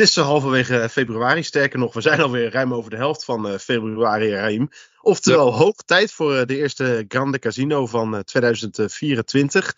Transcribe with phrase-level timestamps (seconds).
[0.00, 1.42] Het is halverwege februari.
[1.42, 4.68] Sterker nog, we zijn alweer ruim over de helft van uh, februari, Raim.
[5.00, 9.74] Oftewel, hoog tijd voor uh, de eerste Grande Casino van uh, 2024.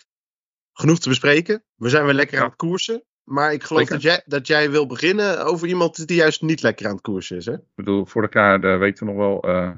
[0.72, 1.64] Genoeg te bespreken.
[1.76, 3.04] We zijn weer lekker aan het koersen.
[3.24, 6.86] Maar ik geloof dat jij, dat jij wil beginnen over iemand die juist niet lekker
[6.86, 7.46] aan het koersen is.
[7.46, 7.54] Hè?
[7.54, 9.74] Ik bedoel, vorig jaar weten we nog wel.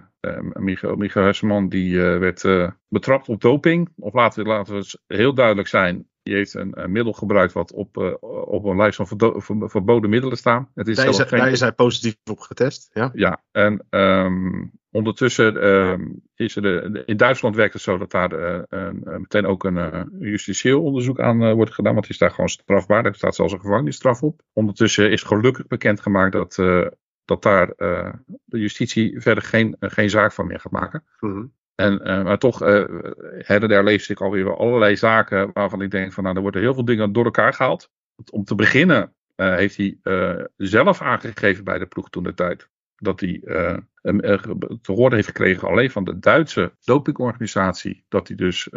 [0.53, 2.45] Michael, Michael Hesselman die werd
[2.89, 3.93] betrapt op doping.
[3.97, 6.09] Of laten we, laten we heel duidelijk zijn.
[6.25, 8.13] Die heeft een, een middel gebruikt wat op, uh,
[8.47, 10.69] op een lijst van verboden middelen staan.
[10.75, 11.39] Het is daar, is, geen...
[11.39, 12.91] daar is hij positief op getest.
[12.93, 18.11] Ja, ja en um, ondertussen um, is er de, in Duitsland werkt het zo dat
[18.11, 21.93] daar uh, uh, meteen ook een justitieel onderzoek aan wordt gedaan.
[21.93, 23.05] Want het is daar gewoon strafbaar.
[23.05, 24.41] Er staat zelfs een gevangenisstraf op.
[24.53, 26.55] Ondertussen is gelukkig bekendgemaakt dat,
[27.25, 27.73] dat daar
[28.45, 31.05] de justitie verder geen, geen zaak van meer gaat maken.
[31.21, 32.69] Mm en, uh, maar toch, uh,
[33.39, 36.85] her en ik alweer allerlei zaken waarvan ik denk van nou, er worden heel veel
[36.85, 37.91] dingen door elkaar gehaald.
[38.31, 39.99] Om te beginnen uh, heeft hij
[40.57, 42.69] zelf aangegeven bij de ploeg toen de tijd.
[42.95, 43.41] Dat hij
[44.81, 48.05] te horen heeft gekregen alleen van de Duitse dopingorganisatie.
[48.09, 48.69] Dat hij dus,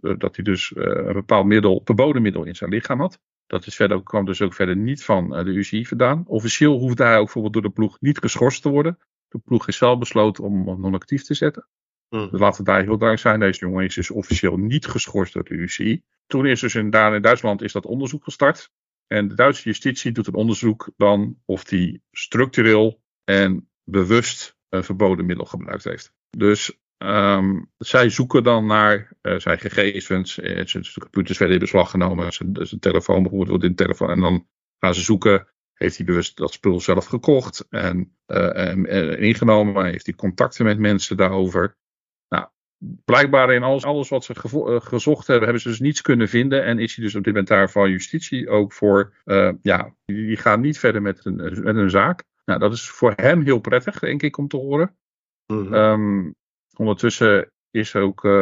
[0.00, 3.20] dat hij dus een bepaald middel, verboden middel in zijn lichaam had.
[3.46, 6.24] Dat is verder, kwam dus ook verder niet van de UCI vandaan.
[6.26, 8.98] Officieel hoefde hij ook bijvoorbeeld door de ploeg niet geschorst te worden.
[9.28, 11.66] De ploeg is zelf besloten om hem non-actief te zetten.
[12.14, 12.28] Mm.
[12.30, 13.40] Dus laten we daar heel duidelijk zijn.
[13.40, 16.02] Deze jongen is dus officieel niet geschorst door de UCI.
[16.26, 18.70] Toen is dus in, Duitsland is dat onderzoek gestart.
[19.06, 25.26] En de Duitse justitie doet een onderzoek dan of hij structureel en bewust een verboden
[25.26, 26.12] middel gebruikt heeft.
[26.30, 31.90] Dus um, zij zoeken dan naar uh, zijn gegevens, uh, zijn computers verder in beslag
[31.90, 34.10] genomen, zijn, zijn telefoon bijvoorbeeld in de telefoon.
[34.10, 34.46] En dan
[34.78, 40.06] gaan ze zoeken, heeft hij bewust dat spul zelf gekocht en, en, en ingenomen, heeft
[40.06, 41.76] hij contacten met mensen daarover
[43.04, 46.64] blijkbaar in alles, alles wat ze eh, gezocht hebben, hebben ze dus niets kunnen vinden.
[46.64, 50.36] En is hij dus op dit moment daar van justitie ook voor, uh, ja, die
[50.36, 52.22] gaan niet verder met een, met een zaak.
[52.44, 54.96] Nou, dat is voor hem heel prettig, denk ik, om te horen.
[55.46, 55.74] Mhm.
[55.74, 56.30] Ehm,
[56.76, 58.32] ondertussen is ook uh,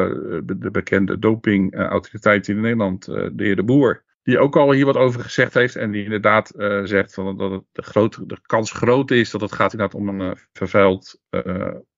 [0.45, 5.21] de bekende dopingautoriteit in Nederland, de heer De Boer, die ook al hier wat over
[5.21, 5.77] gezegd heeft.
[5.77, 6.53] En die inderdaad
[6.85, 10.37] zegt van, dat het de, de kans groot is dat het gaat inderdaad om een
[10.53, 11.21] vervuild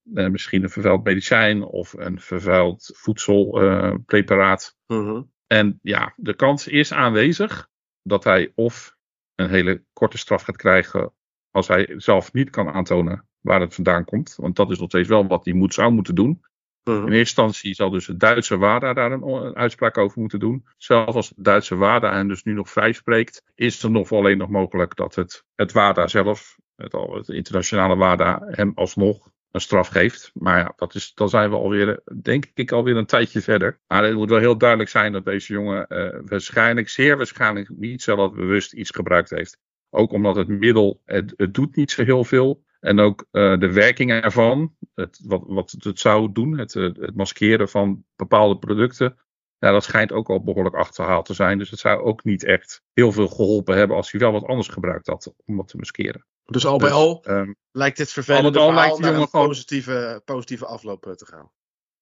[0.04, 4.76] uh, misschien een vervuild medicijn of een vervuild voedselpreparaat.
[4.86, 7.68] Uh, En ja, de kans is aanwezig
[8.02, 8.96] dat hij of
[9.34, 11.12] een hele korte straf gaat krijgen
[11.50, 14.34] als hij zelf niet kan aantonen waar het vandaan komt.
[14.36, 16.44] Want dat is nog steeds wel wat hij moet, zou moeten doen.
[16.84, 16.96] Mhm.
[16.96, 20.66] In eerste instantie zal dus het Duitse WADA daar een, uitspraak over moeten doen.
[20.76, 24.38] Zelfs als het Duitse WADA hem dus nu nog vrij spreekt, is er nog alleen
[24.38, 29.88] nog mogelijk dat het, het WADA zelf, het, het internationale WADA, hem alsnog een straf
[29.88, 30.30] geeft.
[30.34, 33.80] Maar ja, dat is, dan zijn we alweer, denk ik, alweer een tijdje verder.
[33.86, 38.02] Maar het moet wel heel duidelijk zijn dat deze jongen uh, waarschijnlijk, zeer waarschijnlijk niet
[38.02, 39.58] zelf bewust iets gebruikt heeft.
[39.90, 42.64] Ook omdat het middel, het, doet niet zo heel veel.
[42.80, 47.14] En ook uh, de werking ervan, het, wat, wat het zou doen, het, eh, het
[47.14, 49.18] maskeren van bepaalde producten.
[49.58, 51.58] Ja, dat schijnt ook al behoorlijk achterhaald te zijn.
[51.58, 54.68] Dus het zou ook niet echt heel veel geholpen hebben als hij wel wat anders
[54.68, 56.26] gebruikt had om wat te maskeren.
[56.44, 60.66] Dus al bij dus, al um, lijkt dit vervelende al lijkt naar een positieve, positieve
[60.66, 61.50] afloop eh, te gaan.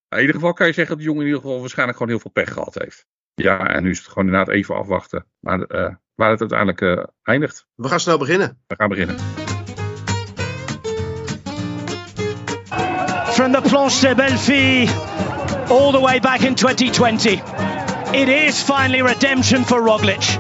[0.08, 2.22] In ieder geval kan je zeggen dat de jongen in ieder geval waarschijnlijk gewoon heel
[2.22, 3.06] veel pech gehad heeft.
[3.34, 5.26] Ja, en nu is het gewoon inderdaad even afwachten.
[5.41, 7.66] Maar uh, waar het uiteindelijk uh, eindigt.
[7.75, 8.62] We gaan snel beginnen.
[8.66, 9.16] We gaan beginnen.
[13.32, 14.88] From the Planche de Belleville,
[15.69, 17.42] all the way back in 2020.
[18.12, 20.38] It is finally redemption for Roglic.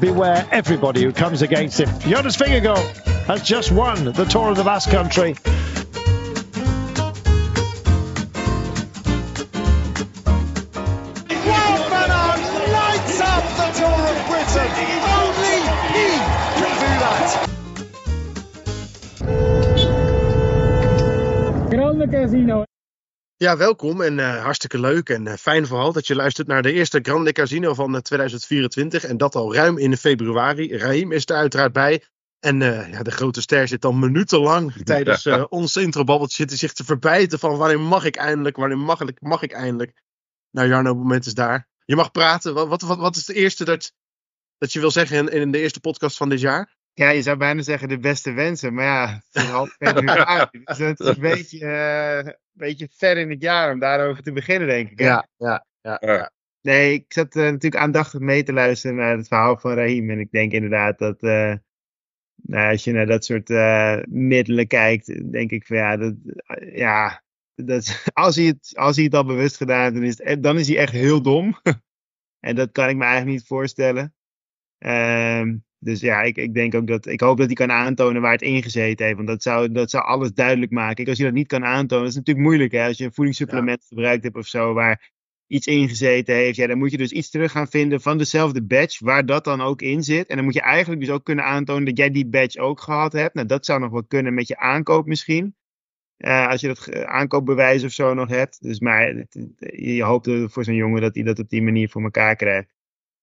[0.00, 1.88] Beware everybody who comes against him.
[2.00, 2.78] Jonas Vingegaard
[3.26, 5.36] has just won the Tour of the Basque Country.
[15.12, 15.56] Only
[15.94, 16.06] he
[16.58, 17.46] can do that.
[22.10, 22.69] Casino.
[23.42, 26.72] Ja, welkom en uh, hartstikke leuk en uh, fijn vooral dat je luistert naar de
[26.72, 30.76] eerste Grande Casino van uh, eh, 2024 en dat al ruim in februari.
[30.76, 32.04] Raim is er uiteraard bij
[32.40, 32.60] en
[32.90, 37.56] ja, de grote ster zit dan minutenlang tijdens ons introbabbeltje zitten zich te verbijten van
[37.56, 40.02] wanneer mag ik eindelijk, wanneer mag ik, mag ik eindelijk.
[40.50, 41.68] Nou Jarno, het moment is daar.
[41.84, 42.54] Je mag praten.
[42.54, 43.92] Wat, wat, wat is het eerste dat,
[44.58, 46.76] dat je wil zeggen in, in de eerste podcast van dit jaar?
[47.00, 48.74] Ja, je zou bijna zeggen de beste wensen.
[48.74, 50.62] Maar ja, het is half februari.
[50.64, 51.58] dus het is een beetje,
[52.26, 55.00] uh, beetje ver in het jaar om daarover te beginnen, denk ik.
[55.00, 56.30] Ja, ja, ja, ja.
[56.60, 60.10] Nee, ik zat uh, natuurlijk aandachtig mee te luisteren naar het verhaal van Rahim.
[60.10, 61.54] En ik denk inderdaad dat, uh,
[62.34, 63.48] nou, als je naar dat soort
[64.08, 66.14] middelen kijkt, denk ik van ja, dat,
[66.72, 67.22] ja
[67.54, 70.58] dat, als, hij het, als hij het al bewust gedaan heeft, dan is, het, dan
[70.58, 71.54] is hij echt heel dom.
[72.40, 74.14] En dat kan ik me eigenlijk niet voorstellen.
[74.78, 77.06] Ehm, dus ja, ik, ik denk ook dat.
[77.06, 79.16] Ik hoop dat hij kan aantonen waar het ingezeten heeft.
[79.16, 80.94] Want dat zou, dat zou alles duidelijk maken.
[80.94, 82.72] Kijk, als je dat niet kan aantonen, dat is natuurlijk moeilijk.
[82.72, 82.86] Hè?
[82.86, 85.10] Als je een voedingssupplement gebruikt hebt of zo, waar
[85.46, 86.56] iets ingezeten heeft.
[86.56, 89.60] Ja, dan moet je dus iets terug gaan vinden van dezelfde badge, waar dat dan
[89.60, 90.28] ook in zit.
[90.28, 93.12] En dan moet je eigenlijk dus ook kunnen aantonen dat jij die badge ook gehad
[93.12, 93.34] hebt.
[93.34, 95.54] Nou, dat zou nog wel kunnen met je aankoop misschien.
[96.18, 98.62] Uh, als je dat aankoopbewijs of zo nog hebt.
[98.62, 99.24] Dus maar
[99.58, 102.72] je hoopt voor zo'n jongen dat hij dat op die manier voor elkaar krijgt.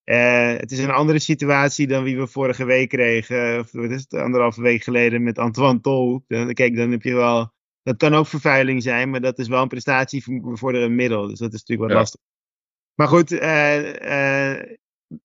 [0.10, 3.60] Uh, het is een andere situatie dan wie we vorige week kregen.
[3.60, 6.24] Of wat is het, anderhalve week geleden met Antoine Tol.
[6.28, 9.68] Kijk, dan heb je wel dat kan ook vervuiling zijn, maar dat is wel een
[9.68, 11.28] prestatie voor een middel.
[11.28, 12.22] Dus dat is natuurlijk wat lastig.
[12.96, 14.62] Maar goed, uh, uh,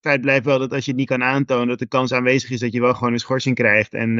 [0.01, 2.59] feit blijft wel dat als je het niet kan aantonen, dat de kans aanwezig is
[2.59, 3.93] dat je wel gewoon een schorsing krijgt.
[3.93, 4.15] En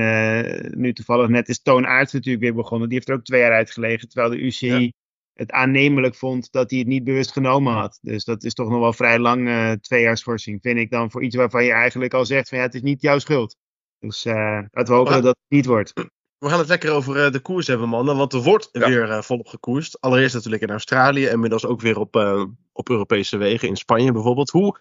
[0.80, 2.88] nu toevallig net is Toon Aerts natuurlijk weer begonnen.
[2.88, 4.94] Die heeft er ook twee jaar uitgelegen, terwijl de UCI
[5.34, 8.00] het aannemelijk vond dat hij het niet bewust genomen had.
[8.02, 9.50] Dus dat is toch nog wel vrij lang
[9.82, 12.64] twee jaar schorsing, vind ik dan, voor iets waarvan je eigenlijk al zegt van ja,
[12.64, 13.56] het is niet jouw schuld.
[14.00, 15.94] Dus laten we hopen dat het niet wordt.
[16.38, 18.18] We gaan het lekker over uh, de koers hebben, mannen.
[18.18, 20.02] Want er wordt weer uh, volop gekoerst.
[20.02, 21.26] Allereerst natuurlijk in Australië.
[21.26, 23.68] En inmiddels ook weer op, uh, op Europese wegen.
[23.68, 24.50] In Spanje bijvoorbeeld.
[24.50, 24.80] Hoe,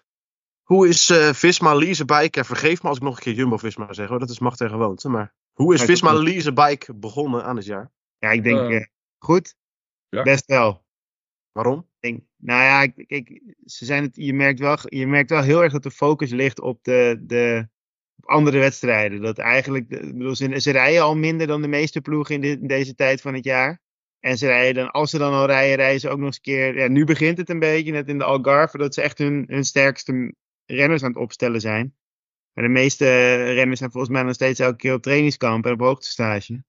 [0.63, 2.43] hoe is Visma Lease Bike...
[2.43, 4.07] vergeef me als ik nog een keer Jumbo-Visma zeg.
[4.07, 4.19] Hoor.
[4.19, 5.09] Dat is macht en gewoonte.
[5.09, 7.91] Maar hoe is Visma Lease Bike begonnen aan het jaar?
[8.17, 9.55] Ja, ik denk goed.
[10.21, 10.85] Best wel.
[11.51, 11.89] Waarom?
[11.99, 15.71] Denk, nou ja, kijk, ze zijn het, je, merkt wel, je merkt wel heel erg
[15.71, 17.19] dat de focus ligt op de...
[17.21, 17.71] de
[18.15, 19.21] op andere wedstrijden.
[19.21, 23.21] Dat eigenlijk, bedoel, ze, rijden al minder dan de meeste ploegen in, in, deze tijd
[23.21, 23.81] van het jaar.
[24.19, 26.41] En ze rijden dan, als ze dan al rijden, rijden ze ook nog eens een
[26.41, 26.77] keer.
[26.77, 29.63] Ja, nu begint het een beetje, net in de Algarve, dat ze echt hun, hun
[29.63, 30.33] sterkste
[30.65, 31.95] renners aan het opstellen zijn.
[32.53, 33.05] Maar de meeste
[33.53, 36.63] renners zijn volgens mij nog steeds elke keer op trainingskamp en op hoogtestage.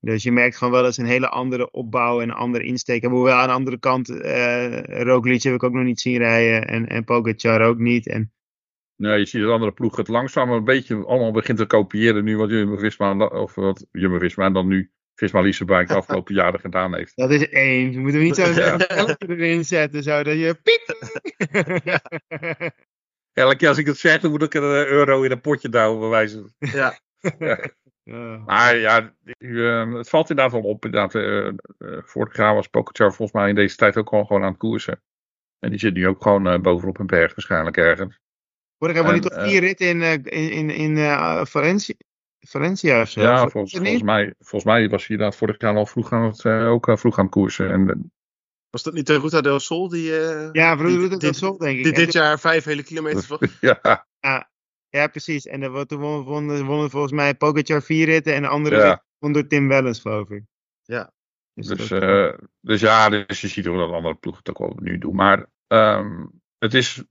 [0.00, 3.00] Dus je merkt gewoon wel dat ze een hele andere opbouw en een andere insteek
[3.00, 3.18] hebben.
[3.18, 6.86] Hoewel aan de andere kant, uh, Roglic heb ik ook nog niet zien rijden en,
[6.86, 8.08] en Pogacar ook niet.
[8.08, 8.32] En
[9.00, 12.36] Nee, je ziet dat andere ploegen het langzaam een beetje allemaal begint te kopiëren nu
[12.36, 17.16] wat Jumbo-Visma, of wat Jumbo-Visma dan nu Visma Leasebike de afgelopen jaren gedaan heeft.
[17.16, 17.92] Dat is één.
[17.92, 18.78] We moeten niet zo ja.
[19.18, 20.96] erin zetten, zo dat je piep.
[21.84, 22.00] ja.
[23.32, 26.00] Elke keer als ik het zeg, dan moet ik een euro in een potje douwen,
[26.00, 26.54] bewijzen.
[26.58, 26.98] Ja.
[27.38, 27.70] ja.
[28.02, 28.36] Ja.
[28.46, 30.84] Maar ja, uh, het valt inderdaad wel op.
[30.84, 31.46] Inderdaad, uh,
[31.78, 34.58] uh, vorig jaar was Pokerchar volgens mij in deze tijd ook al gewoon aan het
[34.58, 35.02] koersen.
[35.58, 38.18] En die zit nu ook gewoon bovenop een berg waarschijnlijk ergens.
[38.78, 41.94] Vorig jaar won hij toch vier ritten in, in, in, in uh, Valencia,
[42.40, 43.20] Valencia of zo?
[43.20, 46.44] Ja, volgens, volgens, mij, volgens mij was hij inderdaad vorig jaar al vroeg aan het,
[46.44, 47.70] uh, ook uh, vroeg aan het koersen.
[47.70, 48.12] En,
[48.70, 49.88] was dat niet de Ruta del Sol?
[49.88, 50.12] Die,
[50.52, 51.84] ja, Ruta del Sol denk ik.
[51.84, 53.40] Die dit jaar vijf hele kilometers was?
[53.60, 54.06] ja.
[54.20, 54.50] ja.
[54.90, 55.46] Ja, precies.
[55.46, 59.04] En toen won, won, won volgens mij Pogacar vier ritten en de andere ja.
[59.18, 60.42] won door Tim Wellens, geloof ik.
[60.82, 61.12] Ja.
[61.54, 61.88] Dus, dus,
[62.60, 65.14] dus ja, dus je ziet hoe dat andere ploegen het ook wel nu doen.
[65.14, 67.04] Maar um, het is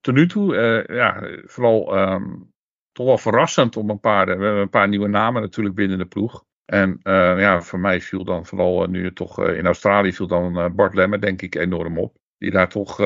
[0.00, 0.54] tot nu toe,
[0.88, 2.52] uh, ja, vooral um,
[2.92, 6.06] toch wel verrassend om een paar, we hebben een paar nieuwe namen natuurlijk binnen de
[6.06, 6.44] ploeg.
[6.64, 10.74] En uh, ja, voor mij viel dan vooral uh, nu toch in Australië viel dan
[10.74, 12.16] Bart Lemmer denk ik enorm op.
[12.38, 12.96] Die daar toch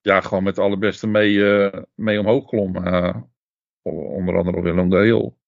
[0.00, 2.76] ja, gewoon met de allerbeste mee, mee omhoog klom.
[3.82, 5.38] onder andere Willem de Heel.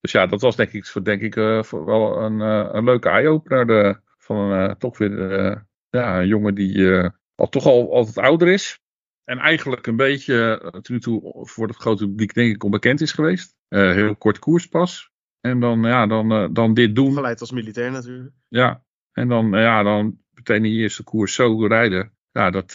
[0.00, 2.40] Dus ja, dat was denk ik, denk ik wel een,
[2.76, 4.00] een leuke eye-opener.
[4.18, 6.88] Van toch weer ja, een jongen die
[7.34, 8.82] al toch al altijd ouder is.
[9.24, 13.00] En eigenlijk een beetje uh, tot nu toe voor het grote publiek denk ik onbekend
[13.00, 13.56] is geweest.
[13.68, 15.10] Uh, heel kort koerspas.
[15.40, 17.14] En dan, ja, dan, uh, dan dit doen.
[17.14, 18.34] Geleid als militair natuurlijk.
[18.48, 22.12] Ja, en dan, ja, dan meteen die eerste koers zo rijden.
[22.32, 22.72] Ja, dat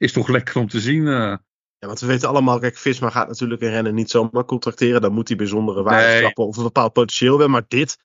[0.00, 1.04] is toch lekker om te zien.
[1.04, 5.00] Ja, want we weten allemaal, kijk, Visma gaat natuurlijk een rennen niet zomaar contracteren.
[5.00, 6.34] Dan moet hij bijzondere waarde nee.
[6.34, 7.50] of een bepaald potentieel hebben.
[7.50, 7.96] Maar dit,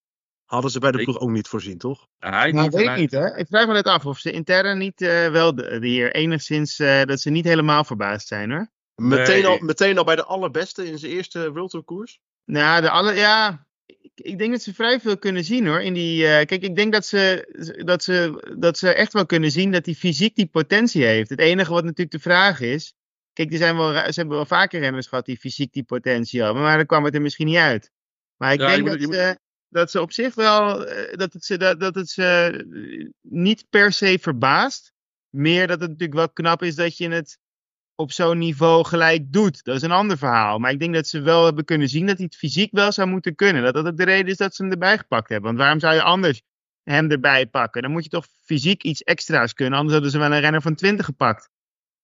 [0.45, 2.07] Hadden ze bij de ploeg ook niet voorzien, toch?
[2.17, 3.37] Ja, nou, weet ik niet, hè?
[3.37, 6.79] Ik vraag me net af of ze intern niet uh, wel de, de hier enigszins,
[6.79, 8.69] uh, dat ze niet helemaal verbaasd zijn, hoor.
[8.95, 9.47] Meteen, nee.
[9.47, 12.19] al, meteen al bij de allerbeste in zijn eerste World Tour koers?
[12.43, 13.64] Nou, de alle, ja,
[14.15, 15.81] ik, denk dat ze vrij veel kunnen zien, hoor.
[15.81, 17.47] In die, uh, kijk, ik denk dat ze,
[17.85, 21.29] dat, ze, dat ze echt wel kunnen zien dat hij fysiek die potentie heeft.
[21.29, 22.93] Het enige wat natuurlijk de vraag is,
[23.33, 26.61] kijk, er zijn wel, ze hebben wel vaker renners gehad die fysiek die potentie hadden,
[26.61, 27.91] maar dan kwam het er misschien niet uit.
[28.37, 29.37] Maar ik ja, denk dat ze
[29.75, 33.65] dat ze op zich wel, eh, dat het ze, dat, dat het ze eh, niet
[33.69, 34.93] per se verbaast.
[35.29, 37.37] Meer dat het natuurlijk wel knap is dat je het
[37.95, 39.63] op zo'n niveau gelijk doet.
[39.63, 40.59] Dat is een ander verhaal.
[40.59, 43.07] Maar ik denk dat ze wel hebben kunnen zien dat hij het fysiek wel zou
[43.07, 43.63] moeten kunnen.
[43.63, 45.47] Dat dat ook de reden is dat ze hem erbij gepakt hebben.
[45.47, 46.41] Want waarom zou je anders
[46.83, 47.81] hem erbij pakken?
[47.81, 49.77] Dan moet je toch fysiek iets extra's kunnen.
[49.77, 51.49] Anders hadden ze wel een renner van 20 gepakt.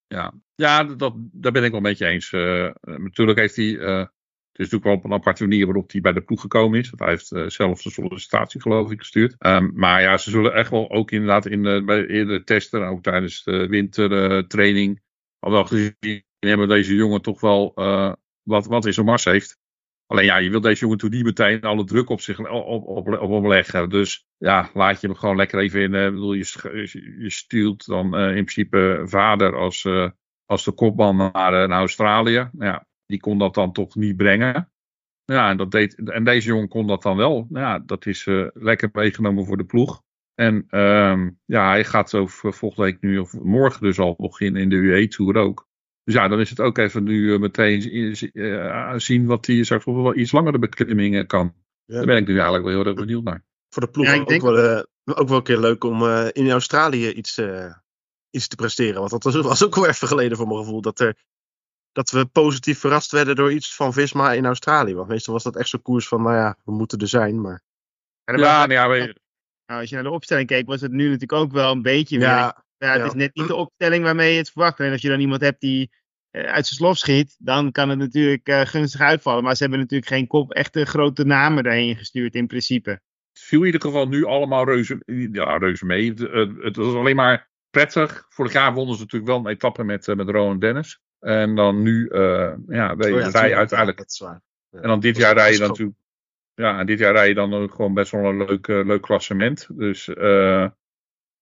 [0.07, 2.31] Ja, ja dat, daar ben ik wel een beetje eens.
[2.31, 4.05] Uh, natuurlijk heeft hij uh,
[4.51, 6.89] het is natuurlijk wel op een aparte manier waarop hij bij de ploeg gekomen is.
[6.89, 9.35] Want hij heeft uh, zelf de sollicitatie geloof ik gestuurd.
[9.39, 13.43] Um, maar ja, ze zullen echt wel ook inderdaad in bij eerdere testen, ook tijdens
[13.43, 15.01] de wintertraining,
[15.49, 17.73] wel gezien hebben deze jongen toch wel
[18.43, 19.59] wat, wat in zijn mars heeft.
[20.05, 23.07] Alleen ja, je wil deze jongen toen niet meteen alle druk op zich op, op,
[23.07, 23.89] op, op leggen.
[23.89, 25.93] Dus ja, laat je hem gewoon lekker even in.
[25.93, 29.87] Uh, bedoel, je, je stuurt dan uh, in principe vader als,
[30.45, 31.31] als de kopman naar,
[31.67, 32.49] naar Australië.
[32.51, 34.71] Nou ja, die kon dat dan toch niet brengen.
[35.25, 37.45] Ja, en, dat deed, en deze jongen kon dat dan wel.
[37.49, 40.03] Nou ja, dat is lekker meegenomen voor de ploeg.
[40.41, 44.69] En ehm, ja, hij gaat zo volgende week nu, of morgen dus al beginnen in
[44.69, 45.67] de UE-tour ook.
[46.03, 47.81] Dus ja, dan is het ook even nu meteen
[49.01, 51.53] zien wat hij straks wel iets langere beklimmingen kan.
[51.85, 51.95] Ja.
[51.95, 53.43] Daar ben ik nu eigenlijk wel heel erg benieuwd naar.
[53.69, 54.41] Voor de ploeg ja, ook, denk...
[54.41, 57.41] wel, ook wel een keer leuk om in Australië iets,
[58.29, 58.99] iets te presteren.
[58.99, 60.81] Want dat was, was ook wel even geleden voor mijn gevoel.
[60.81, 61.17] Dat er
[61.91, 64.95] dat we positief verrast werden door iets van Visma in Australië.
[64.95, 67.41] Want meestal was dat echt zo'n koers van, nou ja, we moeten er zijn.
[67.41, 67.63] Maar...
[68.23, 69.15] Ja, ja, nou ja we...
[69.71, 72.19] nou, als je naar de opstelling keek, was het nu natuurlijk ook wel een beetje
[72.19, 74.79] ja, Ja, het is net niet de opstelling waarmee je het verwacht.
[74.79, 75.91] En als je dan iemand hebt die
[76.31, 79.43] uh, uit zijn slof schiet, dan kan het natuurlijk uh, gunstig uitvallen.
[79.43, 82.89] Maar ze hebben natuurlijk geen kop, echte grote namen daarheen gestuurd in principe.
[82.89, 85.01] Het viel in ieder geval nu allemaal reuze,
[85.31, 86.09] ja, reuze mee.
[86.09, 86.19] Het,
[86.61, 88.25] het was alleen maar prettig.
[88.29, 90.99] Vorig jaar wonnen ze natuurlijk wel een etappe met, uh, met Rowan Dennis.
[91.19, 94.05] En dan nu, uh, ja, rij je oh uiteindelijk.
[94.71, 95.97] En dan dit jaar rij je dan natuurlijk.
[96.61, 99.01] Ja, en dit jaar rij je dan ook gewoon best wel een leuk, uh, leuk
[99.01, 99.67] klassement.
[99.71, 100.67] Dus uh,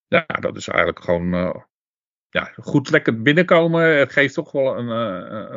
[0.07, 1.33] ja, dat is eigenlijk gewoon
[2.29, 3.97] ja, goed lekker binnenkomen.
[3.97, 4.88] Het geeft toch wel een,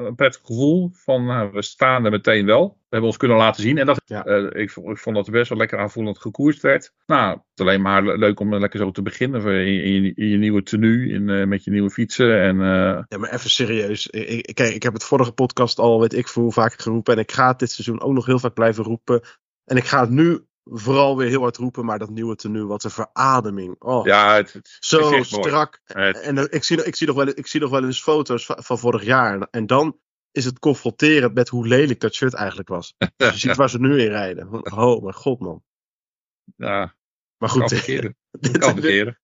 [0.05, 2.69] een prettig gevoel van we staan er meteen wel.
[2.69, 3.79] We hebben ons kunnen laten zien.
[3.79, 4.27] En dat, ja.
[4.27, 6.93] uh, ik, ik, vond dat het best wel lekker aanvoelend gekoerst werd.
[7.07, 10.29] Nou, het is alleen maar leuk om lekker zo te beginnen in, in, je, in
[10.29, 12.41] je, nieuwe tenue, in, met je nieuwe fietsen.
[12.41, 12.57] En,
[13.09, 14.07] Ja, maar even serieus.
[14.07, 17.15] Ik, kijk, ik heb het vorige podcast al, weet ik voor hoe vaak geroepen.
[17.15, 19.23] En ik ga het dit seizoen ook nog heel vaak blijven roepen.
[19.65, 22.85] En ik ga het nu vooral weer heel hard roepen, maar dat nieuwe tenue, wat
[22.85, 23.77] een verademing.
[23.79, 25.81] Oh, ja, het, het zo strak.
[25.85, 28.79] En, ik, zie, ik, zie nog wel, ik zie nog wel eens foto's van, van
[28.79, 29.47] vorig jaar.
[29.51, 29.99] En dan
[30.31, 32.95] is het confronterend met hoe lelijk dat shirt eigenlijk was.
[32.99, 34.73] Dus je ziet waar ze nu in rijden.
[34.73, 35.63] Oh, mijn god, man.
[36.57, 36.95] Ja,
[37.37, 37.69] maar goed.
[37.71, 39.15] dit, dit,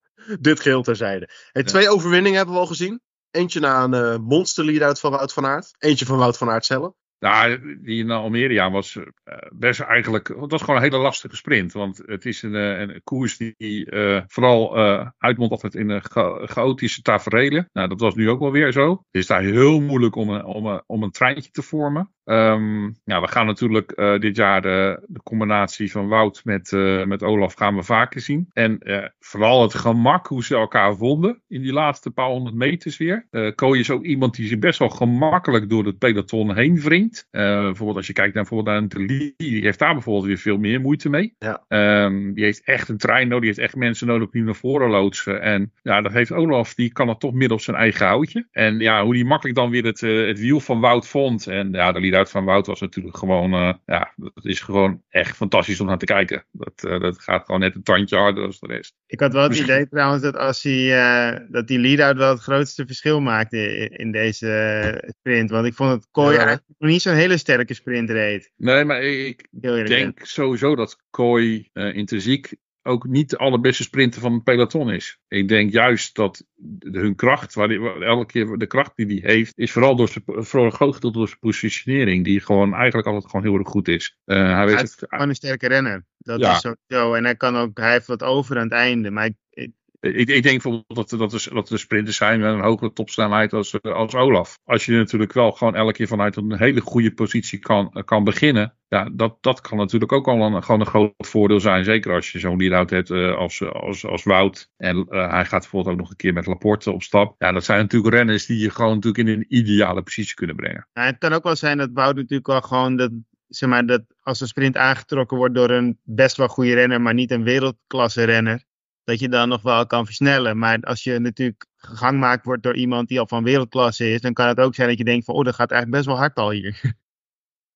[0.40, 1.28] dit geheel terzijde.
[1.52, 3.00] Hey, twee overwinningen hebben we al gezien.
[3.30, 5.74] Eentje na een uh, monster lead-out van Wout van Aert.
[5.78, 6.94] Eentje van Wout van Aert zelf.
[7.20, 9.04] Nou, die in Almeria was uh,
[9.52, 10.28] best eigenlijk.
[10.28, 11.72] Het was gewoon een hele lastige sprint.
[11.72, 14.76] Want het is een, eh, een koers die uh, vooral
[15.18, 16.02] uitmondt altijd in een
[16.48, 17.68] chaotische taferelen.
[17.72, 18.90] Nou, dat was nu ook wel weer zo.
[18.90, 22.12] Het is daar heel moeilijk om om om een treintje te vormen.
[22.30, 27.04] Um, ja, we gaan natuurlijk uh, dit jaar de, de, combinatie van Wout met, uh,
[27.04, 28.48] met Olaf gaan we vaker zien.
[28.52, 32.96] En uh, vooral het gemak hoe ze elkaar vonden in die laatste paar honderd meters
[32.96, 33.26] weer.
[33.30, 37.28] Uh, Kooi is ook iemand die zich best wel gemakkelijk door het peloton heen wringt.
[37.30, 40.80] bijvoorbeeld als je kijkt naar, bijvoorbeeld naar Lee, die heeft daar bijvoorbeeld weer veel meer
[40.80, 41.34] moeite mee.
[41.38, 41.64] Ja.
[42.04, 44.90] Um, die heeft echt een trein nodig, die heeft echt mensen nodig die naar voren
[44.90, 45.42] loodsen.
[45.42, 48.46] En ja, dat heeft Olaf, die kan het toch midden op zijn eigen houtje.
[48.50, 51.46] En ja, hoe die makkelijk dan weer het, het wiel van Wout vond.
[51.46, 51.92] En ja,
[52.26, 56.04] van Wout was natuurlijk gewoon, uh, ja, dat is gewoon echt fantastisch om naar te
[56.04, 56.44] kijken.
[56.52, 58.94] Dat, uh, dat gaat gewoon net een tandje harder dan de rest.
[59.06, 62.40] Ik had wel het idee trouwens dat als hij, uh, dat die lead-out wel het
[62.40, 65.50] grootste verschil maakte in deze sprint.
[65.50, 66.38] Want ik vond het Kooi ja.
[66.38, 68.52] eigenlijk niet zo'n hele sterke sprint reed.
[68.56, 72.56] Nee, maar ik denk sowieso dat Kooi intrinsiek
[72.88, 75.18] ook niet de allerbeste sprinter van het peloton is.
[75.28, 76.44] Ik denk juist dat
[76.78, 80.24] hun kracht, waar die, elke keer de kracht die hij heeft, is vooral door zijn,
[80.26, 84.18] voor een groot door zijn positionering, die gewoon eigenlijk altijd gewoon heel erg goed is.
[84.26, 86.04] Uh, hij, hij is gewoon een sterke renner.
[86.18, 87.14] Dat is zo.
[87.14, 89.10] En hij kan ook, hij heeft wat over aan het einde.
[89.10, 92.60] Maar ik, ik, ik, denk bijvoorbeeld dat, dat, er, dat er sprinters zijn met een
[92.60, 94.58] hogere topsnelheid als, als Olaf.
[94.64, 98.74] Als je natuurlijk wel gewoon elke keer vanuit een hele goede positie kan, kan beginnen.
[98.88, 101.84] Ja, dat, dat kan natuurlijk ook al een, gewoon een groot voordeel zijn.
[101.84, 104.70] Zeker als je zo'n lead-out hebt als, als, als Wout.
[104.76, 107.34] En hij gaat bijvoorbeeld ook nog een keer met Laporte op stap.
[107.38, 110.88] Ja, dat zijn natuurlijk renners die je gewoon natuurlijk in een ideale positie kunnen brengen.
[110.92, 113.10] Het kan ook wel zijn dat Wout natuurlijk wel gewoon dat,
[113.48, 117.14] zeg maar, dat als een sprint aangetrokken wordt door een best wel goede renner, maar
[117.14, 118.66] niet een wereldklasse renner
[119.08, 120.58] dat je dan nog wel kan versnellen.
[120.58, 124.48] Maar als je natuurlijk gangmaakt wordt door iemand die al van wereldklasse is, dan kan
[124.48, 126.50] het ook zijn dat je denkt van, oh, dat gaat eigenlijk best wel hard al
[126.50, 126.80] hier.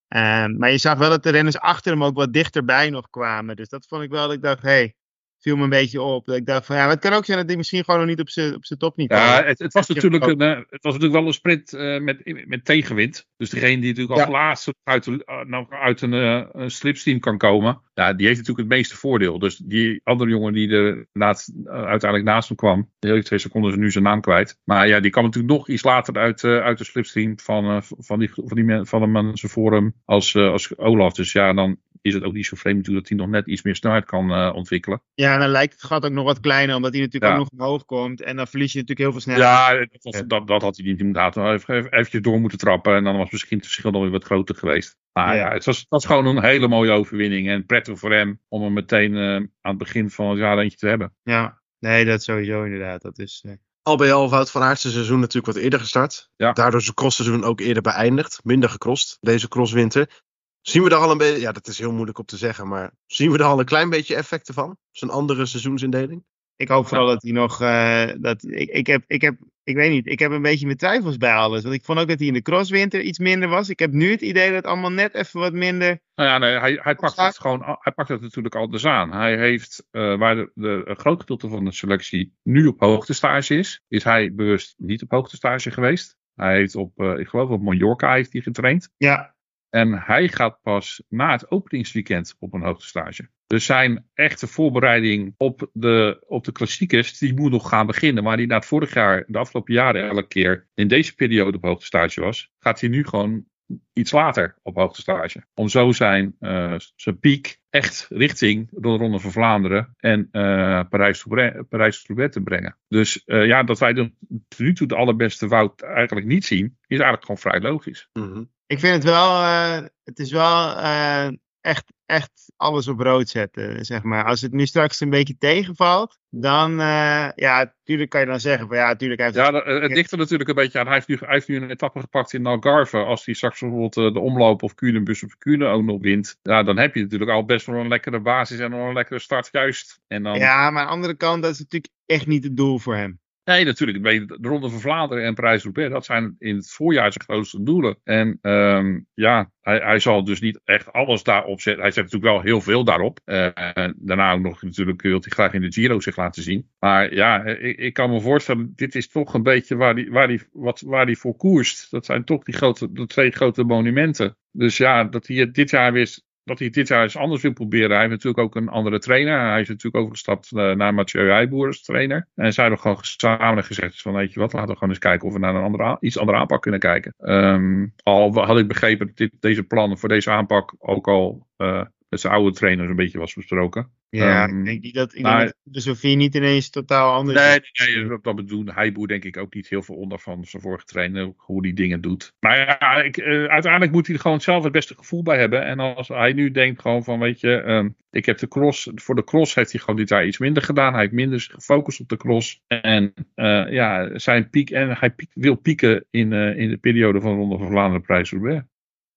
[0.09, 3.57] um, maar je zag wel dat de renners achter hem ook wat dichterbij nog kwamen.
[3.57, 4.95] Dus dat vond ik wel dat ik dacht, hé, hey,
[5.43, 6.27] viel me een beetje op.
[6.27, 8.21] Dat ik dacht van ja, het kan ook zijn dat hij misschien gewoon nog niet
[8.21, 11.13] op zijn op top niet Ja, het, het, was natuurlijk een, uh, het was natuurlijk
[11.13, 13.27] wel een sprint uh, met, met tegenwind.
[13.37, 14.31] Dus degene die natuurlijk als ja.
[14.31, 18.79] laatste uit, uh, nou, uit een, een slipstream kan komen, ja, die heeft natuurlijk het
[18.79, 19.39] meeste voordeel.
[19.39, 23.79] Dus die andere jongen die er laatst, uiteindelijk naast hem kwam, de hele twee seconden
[23.79, 24.59] nu zijn naam kwijt.
[24.65, 28.31] Maar ja, die kwam natuurlijk nog iets later uit, uit de slipstream van, van, die,
[28.35, 31.13] van, die, van de mensen voor hem als, als Olaf.
[31.13, 33.63] Dus ja, dan is het ook niet zo vreemd natuurlijk dat hij nog net iets
[33.63, 35.03] meer snelheid kan eh, ontwikkelen.
[35.15, 37.39] Ja, en dan lijkt het gat ook nog wat kleiner, omdat hij natuurlijk Ja.
[37.39, 38.23] ook nog omhoog komt.
[38.23, 39.81] En dan verlies je natuurlijk heel veel snelheid.
[39.81, 41.43] Ja, dat, was- dat, dat had hij niet moeten laten.
[41.43, 44.11] Hij heeft even eventjes door moeten trappen en dan was misschien het verschil nog weer
[44.11, 44.97] wat groter geweest.
[45.13, 45.47] Maar Ja.
[45.47, 48.63] ja, het was, het was gewoon een hele mooie overwinning en prettig voor hem om
[48.63, 51.15] hem meteen eh, aan het begin van het jaar eentje te hebben.
[51.23, 53.03] Ja, nee, dat sowieso inderdaad.
[53.03, 56.31] Dat is, eh, Al bij al Wout van Aert zijn seizoen natuurlijk wat eerder gestart.
[56.37, 56.53] Ja.
[56.53, 58.41] Daardoor is het crossseizoen ook eerder beëindigd.
[58.45, 60.23] Minder gecrossed, deze crosswinter.
[60.63, 62.91] Zien we er al een beetje, ja dat is heel moeilijk om te zeggen, maar
[63.07, 64.77] zien we er al een klein beetje effecten van?
[64.91, 66.25] Zijn andere seizoensindeling?
[66.57, 67.61] Ik hoop vooral dat hij nog.
[67.61, 69.37] eh, dat, ik, ik, heb, ik heb.
[69.65, 70.07] Ik weet niet.
[70.07, 71.63] Ik heb een beetje mijn twijfels bij alles.
[71.63, 73.69] Want ik vond ook dat hij in de crosswinter iets minder was.
[73.69, 76.01] Ik heb nu het idee dat het allemaal net even wat minder.
[76.15, 79.13] Nou ja, nee, hij, hij pakt het gewoon, hij pakt het natuurlijk anders aan.
[79.13, 83.55] Hij heeft, eh, waar de, de, een groot gedeelte van de selectie nu op hoogtestage
[83.55, 86.17] is, is hij bewust niet op hoogtestage geweest.
[86.35, 88.89] Hij heeft op, eh, ik geloof op Mallorca heeft hij getraind.
[88.97, 89.35] Ja,
[89.75, 93.29] En hij gaat pas na het openingsweekend op een hoogtestage.
[93.47, 98.25] Dus zijn echte voorbereiding op de, op de klassiekers, die moet nog gaan beginnen.
[98.25, 101.63] Waar hij na het vorig jaar, de afgelopen jaren elke keer in deze periode op
[101.63, 103.45] hoogtestage was, gaat hij nu gewoon
[103.93, 105.45] iets later op hoogtestage.
[105.55, 112.33] Om zo zijn, eh, zijn piek echt richting de Ronde van Vlaanderen en eh Parijs-Roubaix
[112.33, 112.77] te brengen.
[112.89, 116.99] Dus eh, ja, dat wij tot nu toe de allerbeste Wout eigenlijk niet zien, is
[116.99, 118.09] eigenlijk gewoon vrij logisch.
[118.13, 118.43] Mhm.
[118.73, 119.43] Ik vind het wel.
[119.43, 121.29] eh, het is wel eh,
[121.61, 123.85] echt, echt alles op rood zetten.
[123.85, 124.25] Zeg maar.
[124.25, 126.71] Als het nu straks een beetje tegenvalt, dan.
[126.81, 128.69] eh, ja, natuurlijk kan je dan zeggen.
[128.69, 130.87] Van, ja, natuurlijk heeft Ja, het ligt er natuurlijk een beetje aan.
[130.87, 132.97] Hij heeft nu, hij heeft nu een etappe gepakt in Algarve.
[132.99, 136.39] Als hij straks bijvoorbeeld de omloop of Kuurne-bus of Kuurne ook nog wint.
[136.43, 139.21] Ja, dan heb je natuurlijk al best wel een lekkere basis en wel een lekkere
[139.21, 140.01] start juist.
[140.07, 142.79] En dan, Ja, maar aan de andere kant, dat is natuurlijk echt niet het doel
[142.79, 143.21] voor hem.
[143.45, 144.29] Nee, natuurlijk.
[144.29, 147.99] De Ronde van Vlaanderen en Parijs-Roubaix, dat zijn in het voorjaar zijn grootste doelen.
[148.05, 151.83] En ehm, ja, hij, hij zal dus niet echt alles daarop zetten.
[151.83, 153.21] Hij zet natuurlijk wel heel veel daarop.
[153.25, 153.49] Eh,
[153.97, 156.69] daarna ook nog natuurlijk wil hij graag in de Giro zich laten zien.
[156.79, 160.29] Maar ja, ik, ik kan me voorstellen, dit is toch een beetje waar hij waar
[160.29, 161.91] die, wat, waar die voor koerst.
[161.91, 164.37] Dat zijn toch die grote, de twee grote monumenten.
[164.51, 167.91] Dus ja, dat hij dit jaar weer dat hij dit jaar eens anders wil proberen.
[167.91, 169.51] Hij heeft natuurlijk ook een andere trainer.
[169.51, 172.29] Hij is natuurlijk overgestapt eh, naar Mathieu Heijboer als trainer.
[172.35, 175.27] En zij hebben gewoon samen gezegd van weet je wat, laten we gewoon eens kijken
[175.27, 177.15] of we naar een andere, iets andere aanpak kunnen kijken.
[177.19, 181.83] Ehm, al had ik begrepen dat dit, deze plannen voor deze aanpak ook al eh,
[182.13, 183.91] met zijn oude trainers een beetje was besproken.
[184.09, 187.13] Ja, Ehm, ik denk niet dat, ik maar- denk dat de Sofie niet ineens totaal
[187.15, 187.87] anders Nee, is.
[187.87, 190.63] nee, nee, dat, dat bedoel Heiboer denk ik ook niet heel veel onder van zijn
[190.63, 192.33] vorige trainer, hoe die dingen doet.
[192.41, 195.65] Maar ja, ik, eh, uiteindelijk moet hij er gewoon zelf het beste gevoel bij hebben.
[195.65, 199.15] En als hij nu denkt gewoon van, weet je, ehm, ik heb de cross, voor
[199.15, 200.93] de cross heeft hij gewoon dit jaar iets minder gedaan.
[200.93, 202.63] Hij heeft minder gefocust op de cross.
[202.67, 207.21] En eh, ja, zijn piek, en hij piek- wil pieken in, eh, in de periode
[207.21, 208.63] van de Ronde van Vlaanderen prijs Roubaix.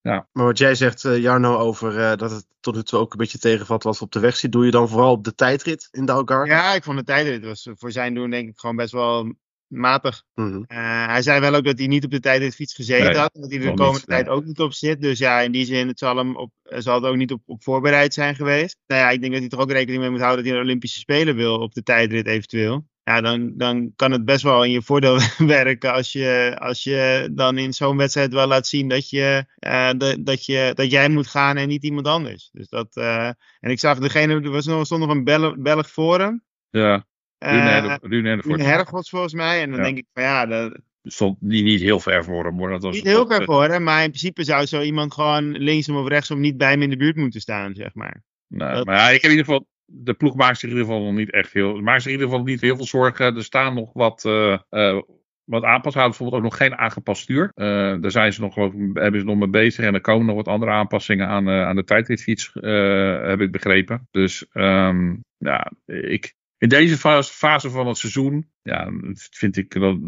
[0.06, 3.18] Maar wat jij zegt, eh, Jarno, over eh, dat het tot nu toe ook een
[3.18, 5.88] beetje tegenvalt wat we op de weg zien, doe je dan vooral op de tijdrit
[5.90, 6.52] in de Algarve?
[6.52, 9.34] Ja, ik vond de tijdrit was voor zijn doen denk ik gewoon best wel
[9.66, 10.22] matig.
[10.34, 10.62] Mhm.
[10.66, 13.30] Eh, hij zei wel ook dat hij niet op de tijdritfiets gezeten Nee, had.
[13.32, 14.34] Dat hij er de komende niet, tijd nee.
[14.34, 15.00] ook niet op zit.
[15.00, 17.62] Dus ja, in die zin het zal, hem op, zal het ook niet op, op
[17.62, 18.76] voorbereid zijn geweest.
[18.86, 20.64] Nou ja, ik denk dat hij toch ook rekening mee moet houden dat hij naar
[20.64, 22.84] de Olympische Spelen wil op de tijdrit eventueel.
[23.10, 27.28] Ja, dan, dan kan het best wel in je voordeel werken als je, als je
[27.32, 31.08] dan in zo'n wedstrijd wel laat zien dat, je, eh, dat, dat, je, dat jij
[31.08, 32.48] moet gaan en niet iemand anders.
[32.52, 33.26] Dus dat, eh,
[33.60, 36.42] en ik zag degene, er was nog, stond nog een Bel- Belg hem.
[36.70, 37.06] Ja,
[37.38, 39.62] Eh, Rune Hergots volgens mij.
[39.62, 39.84] En dan Ja.
[39.84, 42.70] denk ik van ja, dat, stond niet, niet heel ver voor hem hoor.
[42.70, 45.96] Dat was, niet heel ver voor hem, maar in principe zou zo iemand gewoon linksom
[45.96, 48.22] of rechtsom niet bij hem in de buurt moeten staan, zeg maar.
[48.48, 49.66] Nee, Dat- maar ja, ik heb in ieder geval.
[49.86, 51.80] De ploeg maakt zich in ieder geval nog niet echt heel.
[51.80, 53.36] Maakt zich in ieder geval niet heel veel zorgen.
[53.36, 54.24] Er staan nog wat.
[54.24, 55.00] eh eh,
[55.44, 56.02] wat aanpassen.
[56.02, 57.50] bijvoorbeeld ook nog geen aangepast stuur.
[57.54, 57.66] Eh,
[58.00, 59.84] daar zijn ze nog, geloof ik, hebben ze nog mee bezig.
[59.84, 64.08] En er komen nog wat andere aanpassingen aan, aan de tijdritfiets, heb ik begrepen.
[64.10, 68.90] Dus ehm, ja, ik, in deze fase, van het seizoen, ja,
[69.30, 69.98] vind ik, dat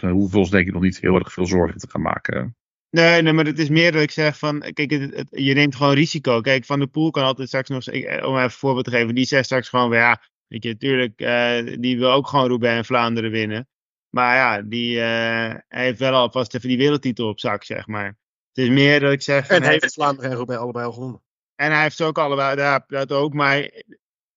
[0.00, 2.56] hoeveel denk ik nog niet heel erg veel zorgen te gaan maken.
[2.94, 5.76] Nee, nee, maar het is meer dat ik zeg van, kijk, het, het- je neemt
[5.76, 6.40] gewoon risico.
[6.40, 8.90] Kijk, Van der Poel kan altijd straks nog, ik, eh, om even een voorbeeld te
[8.90, 12.76] geven, die zegt straks gewoon, ja, weet je, natuurlijk, eh, die wil ook gewoon Roubaix
[12.76, 13.68] en Vlaanderen winnen.
[14.10, 18.06] Maar ja, die eh, hij heeft wel alvast even die wereldtitel op zak, zeg maar.
[18.52, 19.48] Het is meer dat ik zeg...
[19.48, 21.22] En hij heeft Vlaanderen en Roubaix allebei al gewonnen.
[21.54, 23.34] En hij heeft ze ook allebei, ja, dat ook.
[23.34, 23.70] Maar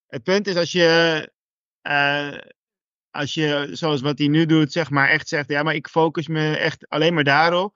[0.08, 1.32] het punt is als je,
[3.12, 6.28] als je, zoals wat hij nu doet, zeg maar echt zegt, ja, maar ik focus
[6.28, 7.76] me echt alleen maar daarop.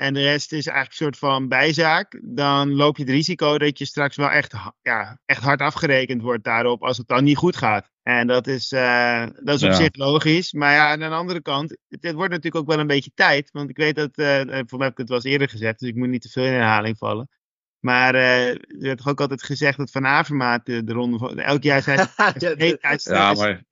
[0.00, 2.20] En de rest is eigenlijk een soort van bijzaak.
[2.22, 6.44] Dan loop je het risico dat je straks wel echt, ja, echt hard afgerekend wordt
[6.44, 7.90] daarop als het dan niet goed gaat.
[8.02, 9.76] En dat is, eh, dat is op Ja.
[9.76, 10.52] zich logisch.
[10.52, 13.50] Maar ja, aan de andere kant, het, het wordt natuurlijk ook wel een beetje tijd.
[13.50, 15.78] Want ik weet dat, eh, eh, voor mij heb ik het wel eens eerder gezegd,
[15.78, 17.28] dus ik moet niet te veel in herhaling vallen.
[17.80, 21.38] Maar uh, er werd toch ook altijd gezegd dat Van Avermaat de, de ronde van...
[21.38, 22.78] Elk jaar zei hij...
[22.98, 23.62] ja, maar...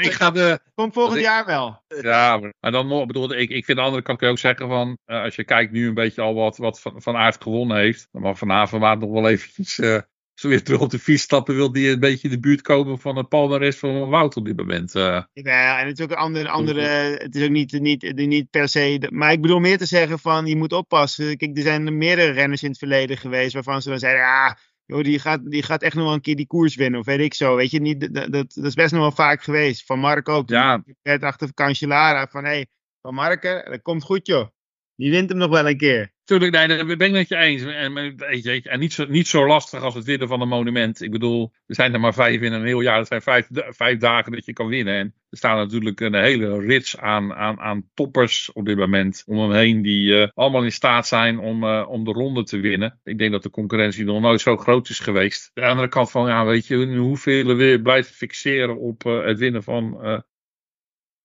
[0.00, 0.60] Ik ga de...
[0.74, 1.82] Komt volgend jaar wel.
[2.00, 3.06] Ja, maar, dan nog...
[3.06, 4.98] bedoel, ik, ik vind de andere kant kun je ook zeggen van...
[5.06, 8.08] Uh, als je kijkt nu een beetje al wat, wat Van, van Aert gewonnen heeft...
[8.12, 9.78] dan mag Van Avermaat nog wel eventjes...
[9.78, 9.98] Uh,
[10.36, 12.98] zo weer terug op de fiets stappen, wil die een beetje in de buurt komen
[12.98, 14.94] van het palmares van Wout op dit moment.
[14.94, 15.22] Uh.
[15.32, 16.80] Ja, en het is ook een andere, andere
[17.18, 20.46] het is ook niet, niet, niet per se, maar ik bedoel meer te zeggen van,
[20.46, 21.36] je moet oppassen.
[21.36, 25.02] Kijk, er zijn meerdere renners in het verleden geweest waarvan ze dan zeiden, ja, joh,
[25.02, 27.34] die gaat, die gaat echt nog wel een keer die koers winnen, of weet ik
[27.34, 27.56] zo.
[27.56, 29.84] Weet je, niet, dat, dat, dat is best nog wel vaak geweest.
[29.84, 30.48] Van Mark ook.
[30.48, 30.82] Ja.
[31.02, 32.66] werd achter Cancellara van, hé, hey,
[33.02, 34.46] Van Marken, dat komt goed joh.
[34.96, 36.14] Die wint hem nog wel een keer.
[36.26, 37.62] Tuurlijk, nee, dat ben ik met je eens.
[37.62, 37.96] En,
[38.62, 41.02] en niet, zo, niet zo lastig als het winnen van een monument.
[41.02, 42.98] Ik bedoel, er zijn er maar vijf in een heel jaar.
[42.98, 44.94] Het zijn vijf, vijf dagen dat je kan winnen.
[44.94, 49.38] En er staan natuurlijk een hele rits aan, aan, aan toppers op dit moment om
[49.38, 49.82] hem heen.
[49.82, 53.00] Die uh, allemaal in staat zijn om, uh, om de ronde te winnen.
[53.04, 55.50] Ik denk dat de concurrentie nog nooit zo groot is geweest.
[55.54, 59.62] De andere kant van, ja, weet je, hoeveel weer blijven fixeren op uh, het winnen
[59.62, 59.98] van,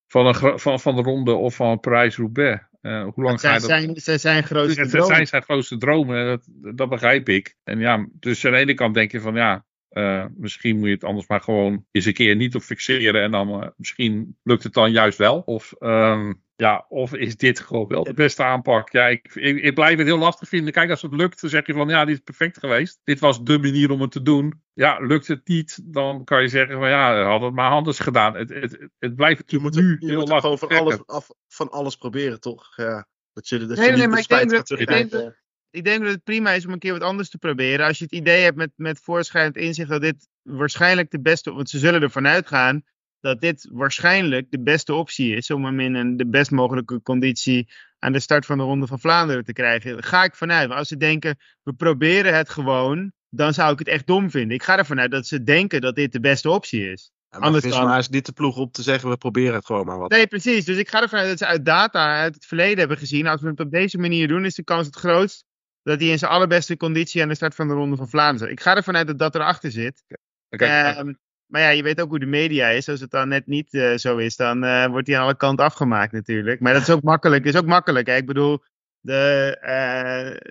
[0.06, 2.70] van, een, van, van de ronde of van Parijs-Roubaix.
[2.82, 4.02] Uh, hoe lang zij, ga je dat...
[4.02, 5.14] zijn, zijn grootste het, dromen.
[5.14, 7.56] zijn zijn grootste dromen, dat, dat begrijp ik.
[7.64, 10.94] En ja, dus aan de ene kant denk je van ja, uh, misschien moet je
[10.94, 13.22] het anders maar gewoon eens een keer niet op fixeren.
[13.22, 15.40] En dan uh, misschien lukt het dan juist wel.
[15.40, 18.92] Of um, ja, of is dit gewoon wel de beste aanpak?
[18.92, 20.72] Ja, ik, ik, ik, blijf het heel lastig vinden.
[20.72, 23.00] Kijk, als het lukt, dan zeg je van ja, dit is perfect geweest.
[23.04, 24.62] Dit was de manier om het te doen.
[24.72, 28.34] Ja, lukt het niet, dan kan je zeggen van ja, had het maar anders gedaan.
[28.34, 30.40] Het, het, het blijft natuurlijk je moet, nu je heel lastig.
[30.40, 32.76] gewoon van alles, af, van alles proberen, toch?
[32.76, 35.34] Ja, dat je, dat nee, je nee, maar ik denk, dat, ik, denk dat,
[35.70, 37.86] ik denk dat het prima is om een keer wat anders te proberen.
[37.86, 41.70] Als je het idee hebt met, met voorschrijdend inzicht dat dit waarschijnlijk de beste, want
[41.70, 42.82] ze zullen ervan uitgaan
[43.22, 47.68] dat dit waarschijnlijk de beste optie is om hem in een, de best mogelijke conditie
[47.98, 49.92] aan de start van de Ronde van Vlaanderen te krijgen.
[49.92, 50.68] Daar ga ik vanuit.
[50.68, 54.56] Maar als ze denken, we proberen het gewoon, dan zou ik het echt dom vinden.
[54.56, 57.10] Ik ga ervan uit dat ze denken dat dit de beste optie is.
[57.30, 57.98] Ja, maar Anders dan...
[57.98, 60.10] is dit de ploeg om te zeggen, we proberen het gewoon maar wat.
[60.10, 60.64] Nee, precies.
[60.64, 63.26] Dus ik ga ervan uit dat ze uit data uit het verleden hebben gezien.
[63.26, 65.44] Als we het op deze manier doen, is de kans het grootst
[65.82, 68.52] dat hij in zijn allerbeste conditie aan de start van de Ronde van Vlaanderen.
[68.52, 70.04] Ik ga ervan uit dat dat erachter zit.
[70.50, 70.98] Okay.
[70.98, 71.18] Um,
[71.52, 72.88] maar ja, je weet ook hoe de media is.
[72.88, 75.64] Als het dan net niet uh, zo is, dan uh, wordt hij aan alle kanten
[75.64, 76.60] afgemaakt natuurlijk.
[76.60, 77.44] Maar dat is ook makkelijk.
[77.44, 78.06] is ook makkelijk.
[78.06, 78.16] Hè?
[78.16, 78.62] Ik bedoel,
[79.00, 80.50] de, uh,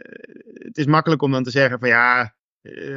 [0.66, 2.36] het is makkelijk om dan te zeggen van ja,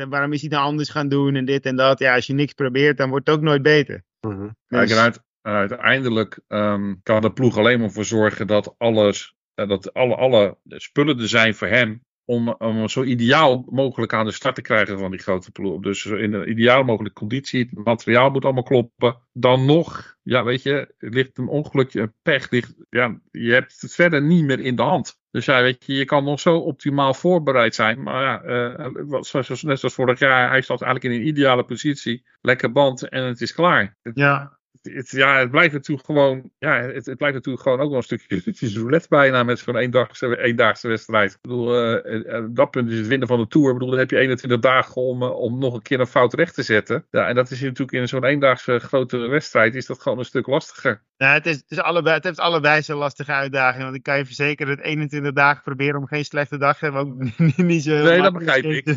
[0.09, 1.99] waarom is hij dan anders gaan doen en dit en dat.
[1.99, 4.05] Ja, als je niks probeert, dan wordt het ook nooit beter.
[4.21, 4.57] Mm -hmm.
[4.69, 4.97] dus...
[4.97, 10.59] uit, uiteindelijk um, kan de ploeg alleen maar voor zorgen dat alles, dat alle, alle
[10.65, 14.99] spullen er zijn voor hem om, om zo ideaal mogelijk aan de start te krijgen
[14.99, 15.81] van die grote ploeg.
[15.81, 17.69] Dus in een ideaal mogelijke conditie.
[17.71, 19.17] Het materiaal moet allemaal kloppen.
[19.33, 22.51] Dan nog, ja, weet je, ligt een ongelukje, een pech.
[22.51, 25.19] Ligt, ja, je hebt het verder niet meer in de hand.
[25.31, 28.03] Dus ja, weet je, je kan nog zo optimaal voorbereid zijn.
[28.03, 32.27] Maar ja, uh, zoals, net zoals vorig jaar, hij staat eigenlijk in een ideale positie.
[32.41, 33.97] Lekker band en het is klaar.
[34.15, 34.59] Ja,
[34.93, 38.03] het, ja, het blijft natuurlijk gewoon, ja, het, het blijft natuurlijk gewoon ook wel een
[38.03, 41.33] stukje, stukje roulette bijna met zo'n eendaagse, eendaagse wedstrijd.
[41.33, 43.67] Ik bedoel, uh, dat punt is het winnen van de Tour.
[43.67, 46.55] Ik bedoel, dan heb je 21 dagen om, om nog een keer een fout recht
[46.55, 47.07] te zetten.
[47.11, 50.47] Ja, en dat is natuurlijk in zo'n eendaagse grote wedstrijd is dat gewoon een stuk
[50.47, 51.03] lastiger.
[51.17, 53.83] Ja, het, is, het, is allebei, het heeft allebei zijn lastige uitdaging.
[53.83, 57.03] Want ik kan je verzekeren dat 21 dagen proberen om geen slechte dag te hebben
[57.03, 57.17] ook
[57.57, 58.97] niet zo Nee, dat begrijp ik.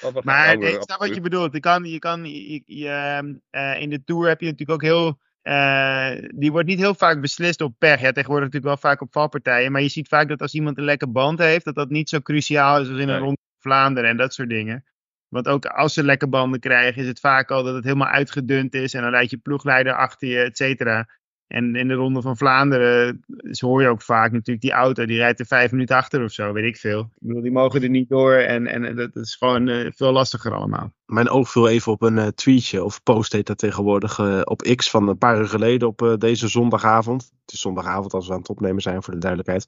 [0.00, 1.52] dat maar ik snap wat je bedoelt.
[1.52, 5.18] Je kan, je kan, je, je, uh, in de Tour heb je natuurlijk ook heel.
[5.42, 8.00] Uh, die wordt niet heel vaak beslist op pech.
[8.00, 9.72] Ja, tegenwoordig natuurlijk wel vaak op valpartijen.
[9.72, 12.20] Maar je ziet vaak dat als iemand een lekker band heeft, dat dat niet zo
[12.20, 14.84] cruciaal is als in een ronde Vlaanderen en dat soort dingen.
[15.28, 18.74] Want ook als ze lekker banden krijgen, is het vaak al dat het helemaal uitgedund
[18.74, 18.94] is.
[18.94, 21.08] En dan rijd je ploegleider achter je, et cetera.
[21.46, 25.16] En in de Ronde van Vlaanderen zo hoor je ook vaak natuurlijk die auto, die
[25.16, 27.00] rijdt er vijf minuten achter of zo, weet ik veel.
[27.00, 30.54] Ik bedoel, die mogen er niet door en, en dat is gewoon uh, veel lastiger
[30.54, 30.92] allemaal.
[31.04, 34.62] Mijn oog viel even op een uh, tweetje, of post heet dat tegenwoordig, uh, op
[34.62, 37.22] X van een paar uur geleden op deze zondagavond.
[37.42, 39.66] Het is zondagavond als we aan het opnemen zijn, voor de duidelijkheid.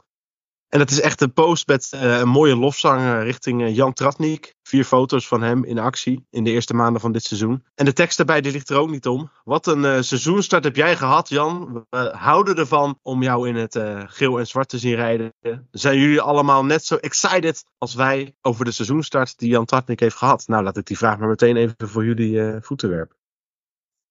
[0.69, 4.55] En het is echt een post met uh, een mooie lofzang richting uh, Jan Tratnik.
[4.63, 7.65] Vier foto's van hem in actie in de eerste maanden van dit seizoen.
[7.75, 9.31] En de tekst daarbij die ligt er ook niet om.
[9.45, 11.87] Wat een uh, seizoenstart heb jij gehad, Jan.
[11.91, 15.35] We houden ervan om jou in het geel en zwart te zien rijden.
[15.71, 20.17] Zijn jullie allemaal net zo excited als wij over de seizoenstart die Jan Tratnik heeft
[20.17, 20.47] gehad?
[20.47, 23.17] Nou, laat ik die vraag maar meteen even voor jullie voeten werpen.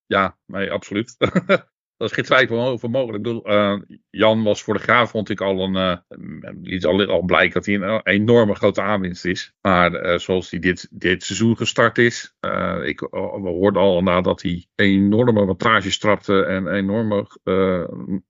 [0.06, 1.16] Ja, nee, absoluut.
[1.98, 3.24] dat is geen twijfel over mogelijk.
[3.24, 3.80] Bedoel, uh,
[4.10, 5.76] Jan was voor de Graaf, vond ik al een.
[5.76, 9.54] Uh, liet al, al blijkt dat hij een enorme grote aanwinst is.
[9.62, 12.36] Maar uh, zoals hij dit, dit seizoen gestart is.
[12.84, 17.28] ik, we hoorden al nadat hij enorme wattages trapte en enorme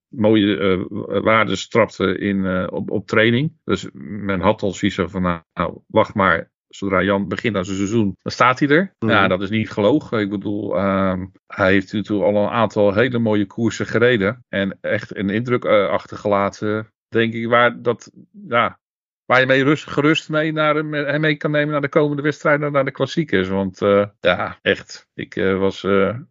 [0.07, 0.85] mooie
[1.23, 3.57] waarden trapte in, op, op training.
[3.63, 8.17] Dus men had al zoiets van, nou wacht maar zodra Jan begint aan zijn seizoen,
[8.21, 8.93] dan staat hij er.
[8.99, 9.29] Ja, mhm.
[9.29, 10.19] dat is niet gelogen.
[10.19, 14.45] Ik bedoel, uh, hij heeft natuurlijk al een aantal hele mooie koersen gereden.
[14.49, 18.11] En echt een indruk uh, achtergelaten, denk ik, waar, dat,
[18.47, 18.79] ja,
[19.25, 20.85] waar je mee rust, gerust mee, naar,
[21.19, 23.47] mee kan nemen naar de komende wedstrijden, naar de klassiekers.
[23.47, 25.07] Want uh, ja, echt.
[25.13, 25.81] Ik uh, was,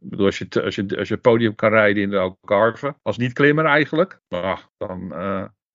[0.00, 3.32] bedoel, als je, als, je, als je podium kan rijden in de Algarve, als niet
[3.32, 5.12] klimmer eigenlijk, maar, dan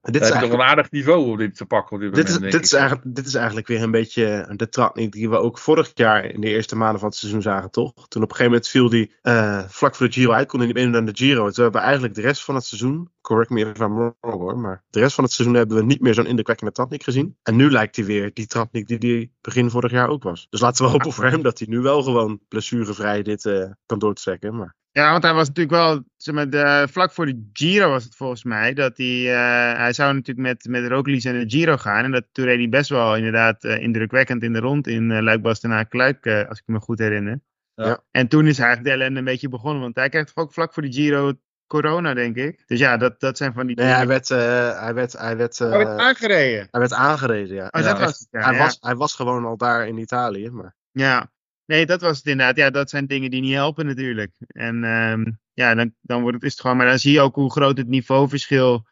[0.01, 1.95] dit is eigenlijk een aardig niveau om dit te pakken.
[1.95, 4.95] Op dit, dit, is, dit, is eigenlijk, dit is eigenlijk weer een beetje de trap
[4.95, 7.93] die we ook vorig jaar in de eerste maanden van het seizoen zagen, toch?
[7.93, 10.67] Toen op een gegeven moment viel die uh, vlak voor de Giro uit, kon hij
[10.67, 11.49] niet meer naar de Giro.
[11.49, 14.57] Toen hebben we eigenlijk de rest van het seizoen, correct me if I'm wrong hoor,
[14.57, 17.37] maar de rest van het seizoen hebben we niet meer zo'n indrukwekkende Tratnik gezien.
[17.43, 20.47] En nu lijkt hij weer die Tratnik die hij begin vorig jaar ook was.
[20.49, 23.99] Dus laten we hopen voor hem dat hij nu wel gewoon blessurevrij dit uh, kan
[23.99, 24.55] doortrekken.
[24.55, 28.03] Maar ja, want hij was natuurlijk wel, zeg maar, de, vlak voor de Giro was
[28.03, 31.77] het volgens mij, dat hij, uh, hij zou natuurlijk met, met Roglic en de Giro
[31.77, 32.03] gaan.
[32.03, 35.19] En dat, toen reed hij best wel inderdaad uh, indrukwekkend in de rond in uh,
[35.19, 37.39] luik bastenaar kluik als ik me goed herinner.
[37.75, 38.03] Ja.
[38.11, 40.83] En toen is eigenlijk de ellende een beetje begonnen, want hij krijgt ook vlak voor
[40.83, 41.33] de Giro
[41.67, 42.63] corona, denk ik.
[42.67, 43.75] Dus ja, dat, dat zijn van die.
[43.75, 46.67] Nee, hij werd, hij werd, hij werd, hij werd aangereden.
[46.71, 47.67] Hij werd aangereden, ja.
[47.71, 50.75] Oh, dat was het, ja, hij, Was, hij was gewoon al daar in Italië, maar.
[50.91, 51.31] Ja,
[51.71, 52.55] Nee, dat was het inderdaad.
[52.55, 54.35] Ja, dat zijn dingen die niet helpen natuurlijk.
[54.47, 56.77] En um, ja, dan, dan wordt het, is het gewoon.
[56.77, 58.87] Maar dan zie je ook hoe groot het niveauverschil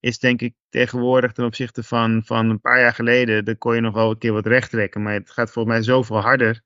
[0.00, 3.44] is, denk ik, tegenwoordig ten opzichte van, van een paar jaar geleden.
[3.44, 5.02] Dan kon je nog wel een keer wat recht trekken.
[5.02, 6.62] Maar het gaat volgens mij zoveel harder.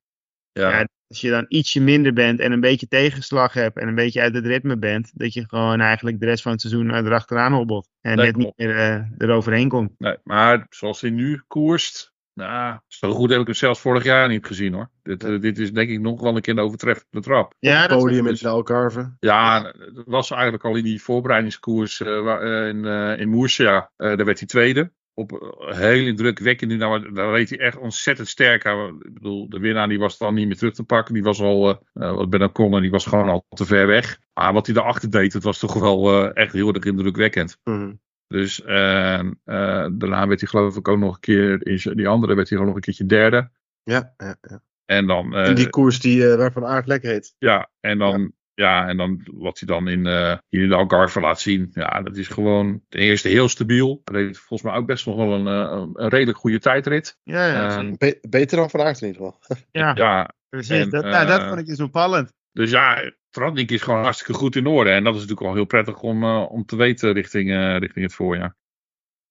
[0.53, 0.71] Ja.
[0.71, 0.89] ja.
[1.09, 4.35] als je dan ietsje minder bent en een beetje tegenslag hebt en een beetje uit
[4.35, 7.89] het ritme bent, dat je gewoon eigenlijk de rest van het seizoen erachteraan hobbelt.
[8.01, 9.91] En net niet meer uh, eroverheen komt.
[9.99, 14.29] Nee, maar zoals hij nu koerst, nou, zo goed heb ik het zelfs vorig jaar
[14.29, 14.91] niet gezien hoor.
[15.03, 17.55] Dit, uh, dit is denk ik nog wel een keer een overtreffende trap.
[17.59, 19.17] Ja, het podium met Algarve.
[19.21, 19.63] Ja,
[19.95, 22.85] dat was eigenlijk al in die voorbereidingskoers uh, in,
[23.19, 23.91] in Murcia.
[23.97, 24.93] daar werd hij tweede.
[25.15, 26.79] Op heel indrukwekkend.
[26.79, 28.65] Nou, daar reed hij echt ontzettend sterk.
[28.65, 31.15] Ik bedoel, de winnaar die was dan niet meer terug te pakken.
[31.15, 34.19] Die was al, wat Ben O'Connor, die was gewoon al te ver weg.
[34.35, 37.59] Maar wat hij daarachter deed, dat was toch wel echt heel erg indrukwekkend.
[37.65, 42.09] Mm dus uh, uh, daarna werd hij geloof ik ook nog een keer, in die
[42.09, 43.51] andere werd hij gewoon nog een keertje derde.
[43.83, 44.63] Ja, ja, ja.
[44.85, 45.37] En dan...
[45.39, 47.35] Uh, in die koers die, uh, waarvan Aard lekker heet.
[47.39, 48.33] Ja, en dan...
[48.55, 48.89] Ja.
[48.89, 50.07] en dan wat hij dan in,
[50.49, 51.71] hier in de Algarve laat zien.
[51.73, 54.03] Ja, dat is gewoon ten eerste heel stabiel.
[54.05, 57.19] Heeft volgens mij ook best nog wel een, een redelijk goede tijdrit.
[57.23, 57.91] Ja, ja.
[57.99, 59.57] Be beter dan Van Aert in ieder geval.
[59.71, 60.79] ja, ja, precies.
[60.79, 62.33] En, dat, nou, dat vond ik dus opvallend.
[62.57, 64.91] Dus ja, Tratnik is gewoon hartstikke goed in orde.
[64.91, 68.05] En dat is natuurlijk wel heel prettig om, uh, om te weten richting, uh, richting
[68.05, 68.57] het voorjaar.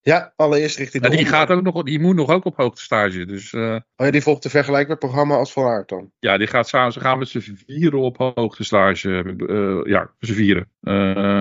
[0.02, 3.26] Ja, allereerst richting de die, gaat ook nog, die moet nog ook op hoogtestage.
[3.26, 6.12] Dus, uh, oh ja, die volgt een vergelijkbaar programma als Van Aert dan?
[6.20, 9.36] Ja, die gaat samen, ze gaan met z'n vieren op hoogtestage.
[9.38, 10.70] Uh, ja, z'n vieren.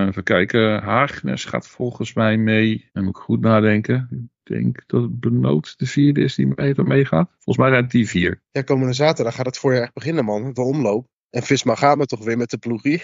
[0.08, 0.82] Even kijken.
[0.82, 2.88] Haagnes gaat volgens mij mee.
[2.92, 4.08] Dan moet ik goed nadenken.
[4.44, 7.30] Ik denk dat het Benoot de vierde is die mee, meegaat.
[7.30, 8.42] Volgens mij zijn het die vier.
[8.50, 10.52] Ja, komende zaterdag gaat het voorjaar echt beginnen, man.
[10.52, 11.06] De omloop.
[11.34, 13.02] En Visma gaat me toch weer met de ploegie.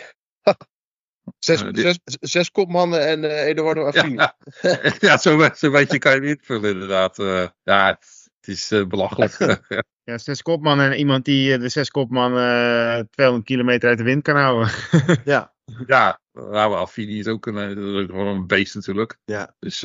[1.39, 4.15] Zes, uh, zes, zes, kopmannen en uh, Eduardo Affini.
[4.15, 4.37] Ja,
[4.99, 7.19] ja zo, zo weet je kan je invullen inderdaad.
[7.19, 9.63] Uh, ja, het is uh, belachelijk.
[10.11, 14.37] ja, zes kopmannen en iemand die de zes kopmannen 200 kilometer uit de wind kan
[14.37, 14.71] houden.
[15.25, 15.55] ja.
[15.87, 19.19] Ja, nou, Affini is ook een, gewoon een beest natuurlijk.
[19.25, 19.55] Ja.
[19.59, 19.81] Dus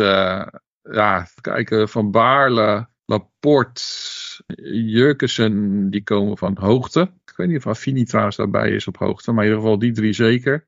[0.81, 1.89] ja, kijken.
[1.89, 3.81] Van Baarle, Laporte,
[4.85, 7.11] Jurkensen, die komen van hoogte.
[7.35, 9.31] Ik weet niet of Affini trouwens daarbij is op hoogte.
[9.31, 10.67] Maar in ieder geval die drie zeker.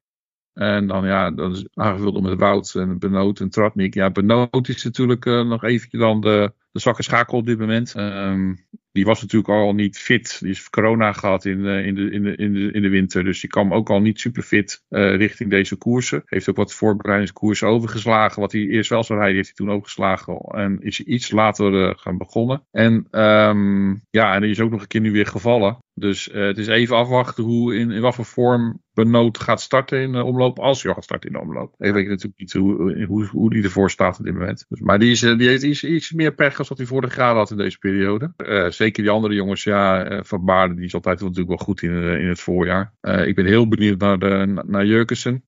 [0.53, 3.93] En dan ja, dat is aangevuld met Wout en Benoot en Tratnik.
[3.93, 7.95] Ja, Benoot is natuurlijk uh, nog eventjes dan de, de zwakke schakel op dit moment.
[7.95, 10.39] Um, die was natuurlijk al niet fit.
[10.39, 13.23] Die is corona gehad in, uh, in, de, in, de, in, de, in de winter.
[13.23, 16.21] Dus die kwam ook al niet super fit uh, richting deze koersen.
[16.25, 18.41] Heeft ook wat voorbereidingskoersen overgeslagen.
[18.41, 20.35] Wat hij eerst wel zou rijden, heeft hij toen overgeslagen.
[20.35, 22.63] En is iets later gaan begonnen.
[22.71, 25.77] En um, ja, en die is ook nog een keer nu weer gevallen.
[25.93, 30.11] Dus het is even afwachten hoe in, in wat voor vorm Benoot gaat starten in
[30.11, 30.59] de omloop.
[30.59, 31.75] Als hij gaat starten in de omloop.
[31.77, 34.65] Ik weet natuurlijk niet hoe, hoe, hoe die ervoor staat op dit moment.
[34.69, 37.35] Dus, maar die, is, die heeft iets, iets meer pech als wat hij vorig jaar
[37.35, 38.33] had in deze periode.
[38.37, 41.81] Uh, zeker die andere jongens, ja, uh, Van Baarden, die is altijd natuurlijk wel goed
[41.81, 42.93] in, in het voorjaar.
[43.01, 45.43] ik ben heel benieuwd naar, de, naar Jurkensen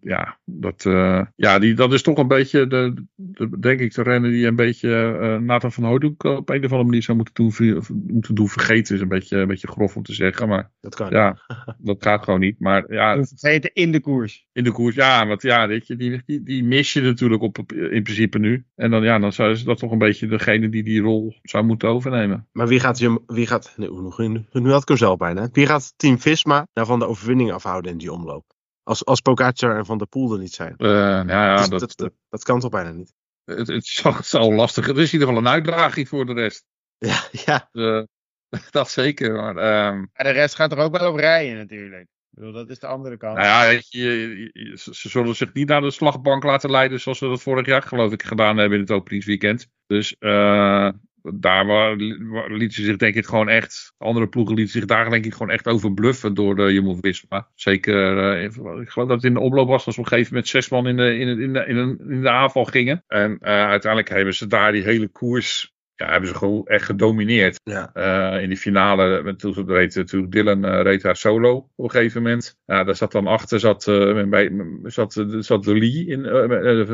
[0.00, 4.02] ja, dat, uh, ja die, dat is toch een beetje, de, de, denk ik, de
[4.02, 7.34] rennen die een beetje uh, Nathan van Hooydonk op een of andere manier zou moeten
[7.34, 8.94] doen, moeten doen vergeten.
[8.94, 11.38] Is een beetje, een beetje grof om te zeggen, maar dat, kan ja,
[11.78, 12.60] dat gaat gewoon niet.
[12.60, 14.46] Maar ja, vergeten in de koers.
[14.52, 17.72] In de koers, ja, want ja, weet je, die, die, die mis je natuurlijk op,
[17.72, 18.64] in principe nu.
[18.74, 21.64] En dan, ja, dan zou ze dat toch een beetje degene die die rol zou
[21.64, 22.48] moeten overnemen.
[22.52, 23.88] Maar wie gaat, wie gaat nee,
[24.52, 25.48] nu had ik hem zelf bijna.
[25.52, 28.55] Wie gaat Team Visma nou van de overwinning afhouden in die omloop?
[28.86, 30.74] Als, als Pogacar en Van der Poel er niet zijn.
[30.78, 33.12] Uh, nou ja, dus dat, dat, dat, dat, kan toch bijna niet?
[33.44, 34.86] Het, het, zal, het zal lastig.
[34.86, 36.64] Het is in ieder geval een uitdaging voor de rest.
[36.98, 37.68] Ja, ja.
[37.72, 38.02] Uh,
[38.70, 39.32] dat zeker.
[39.34, 40.10] Maar, um...
[40.12, 42.02] de rest gaat er ook wel op rijden natuurlijk.
[42.02, 43.36] Ik bedoel, dat is de andere kant.
[43.36, 47.28] Nou ja, weet je, ze zullen zich niet naar de slagbank laten leiden zoals we
[47.28, 49.68] dat vorig jaar geloof ik gedaan hebben in het openingsweekend.
[49.86, 50.88] Dus uh,
[51.34, 51.96] daar
[52.48, 55.50] liet ze zich denk ik gewoon echt, andere ploegen lieten zich daar denk ik gewoon
[55.50, 57.48] echt over bluffen door de Jumbo-Visma.
[57.54, 58.44] Zeker, uh,
[58.80, 60.68] ik geloof dat het in de omloop was als we op een gegeven moment zes
[60.68, 61.66] man in de, in in de,
[62.08, 63.04] in de, aanval gingen.
[63.06, 67.60] En uh, uiteindelijk hebben ze daar die hele koers ja, hebben ze gewoon echt gedomineerd.
[67.64, 67.90] Ja.
[67.94, 72.22] Uh, in die finale, toen reed, toen Dylan uh, reed daar solo op een gegeven
[72.22, 72.56] moment.
[72.64, 76.20] Ja, daar zat dan achter, zat, uh, bij, zat, zat De Lee, in,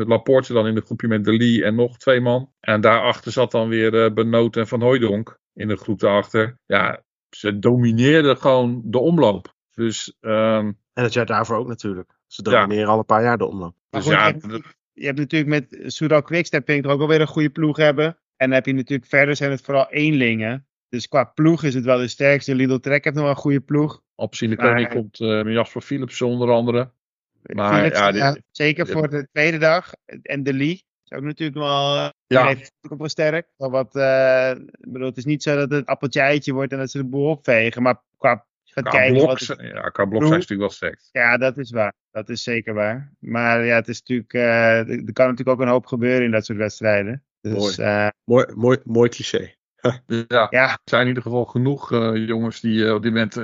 [0.07, 2.51] Laporte dan in het groepje met De Lee en nog twee man.
[2.59, 6.57] En daarachter zat dan weer Benoot en Van Hooijdonk in de groep daarachter.
[6.65, 9.53] Ja, ze domineerden gewoon de omloop.
[9.71, 12.11] Dus, um, en het jaar daarvoor ook natuurlijk.
[12.27, 12.91] Ze domineren ja.
[12.91, 13.75] al een paar jaar de omloop.
[13.89, 17.07] Dus ja, je, hebt, je hebt natuurlijk met Soudal Quickstep vind ik er ook wel
[17.07, 18.17] weer een goede ploeg hebben.
[18.43, 20.67] En dan heb je natuurlijk verder zijn het vooral eenlingen.
[20.89, 22.55] Dus qua ploeg is het wel de sterkste.
[22.55, 24.01] Lidl Trek heeft nog wel een goede ploeg.
[24.15, 26.91] Op de koning komt uh, Jasper Philips onder andere.
[27.41, 29.91] Maar, Philips, ja, ja, zeker voor de tweede dag.
[30.21, 32.11] En de Lee is ook natuurlijk wel.
[32.27, 32.47] Ja.
[32.47, 33.47] heeft ook wel sterk.
[33.57, 36.91] Maar wat, uh, bedoel, het is niet zo dat het appeltje eitje wordt en dat
[36.91, 37.81] ze de boel opvegen.
[37.81, 39.55] Maar qua Gaat kijken blok, het...
[39.57, 40.99] ja, qua blok zijn natuurlijk wel sterk.
[41.11, 41.93] Ja, dat is waar.
[42.11, 43.13] Dat is zeker waar.
[43.19, 46.45] Maar ja, het is natuurlijk, uh, er kan natuurlijk ook een hoop gebeuren in dat
[46.45, 47.23] soort wedstrijden.
[47.43, 47.89] Dus, mooi.
[47.89, 49.53] Uh, mooi, mooi, mooi cliché.
[50.27, 53.35] ja, ja, er zijn in ieder geval genoeg uh, jongens die uh, op dit moment.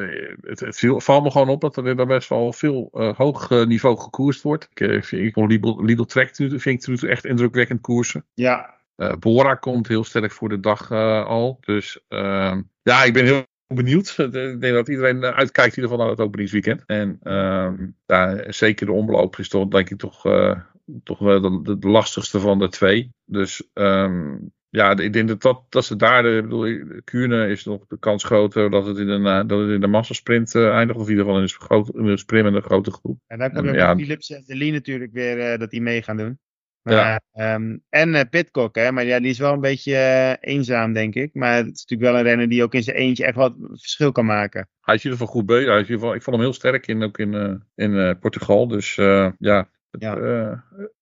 [0.41, 3.97] het, het viel, valt me gewoon op dat er daar best wel veel hoog niveau
[3.97, 4.69] gekoerst wordt.
[4.73, 8.25] Ik, ik vond Lidl, Lidl Trek vind ik nu echt indrukwekkend koersen.
[8.33, 8.77] Ja.
[9.19, 11.57] Bora komt heel sterk voor de dag al.
[11.62, 14.15] Dus ehm, ja, ik ben heel benieuwd.
[14.17, 16.83] Ik denk dat iedereen uitkijkt in ieder geval naar het openingsweekend.
[16.85, 17.71] En uh,
[18.05, 20.59] ja, zeker de omloop is toch denk ik toch, uh,
[21.04, 23.12] toch wel de, de, lastigste van de twee.
[23.25, 27.88] Dus um, ja, ik denk dat, dat, dat ze daar, ik bedoel, Kuurne is nog
[27.88, 30.99] de kans groter dat het in een, dat het in de massasprint uh, eindigt.
[30.99, 33.19] Of in ieder geval in een, groot, in een sprint met een grote groep.
[33.28, 36.17] En dan komt ja, Philips en de Lee natuurlijk weer uh, dat die mee gaan
[36.17, 36.39] doen.
[36.82, 37.56] Maar, ja.
[37.56, 41.15] um, en uh, Pitcock, hè, maar ja, die is wel een beetje uh, eenzaam, denk
[41.15, 41.34] ik.
[41.34, 44.12] Maar het is natuurlijk wel een renner die ook in zijn eentje echt wat verschil
[44.12, 44.67] kan maken.
[44.82, 45.67] Hij is in ieder geval goed bezig.
[45.67, 48.19] Hij is in ieder geval, ik vond hem heel sterk in, ook in, uh, in
[48.19, 48.67] Portugal.
[48.67, 48.95] Dus
[49.38, 50.15] ja, ja.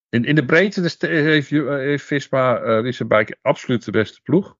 [0.09, 4.57] in, in de breedte heeft, heeft Visma uh, absoluut de beste ploeg.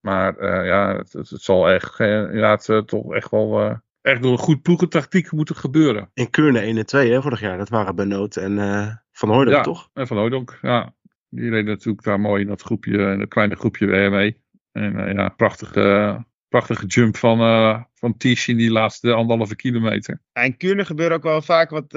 [0.00, 5.56] Maar ja, het, zal echt inderdaad toch echt wel echt door een goed ploegentactiek moeten
[5.56, 6.10] gebeuren.
[6.14, 9.56] In Keurne 1 en 2 hè, vorig jaar, dat waren Benoot en uh, Van Hooydonk,
[9.56, 9.90] ja, toch?
[9.92, 10.94] en Van Hooydonk, ja.
[11.28, 14.40] Die reden natuurlijk daar mooi in dat groepje, in dat kleine groepje weer mee.
[14.72, 20.22] En uh, ja, prachtige, prachtige jump van, uh, van Tish in die laatste anderhalve kilometer.
[20.32, 21.92] Ja, in Kuurne gebeuren ook wel vaak wat,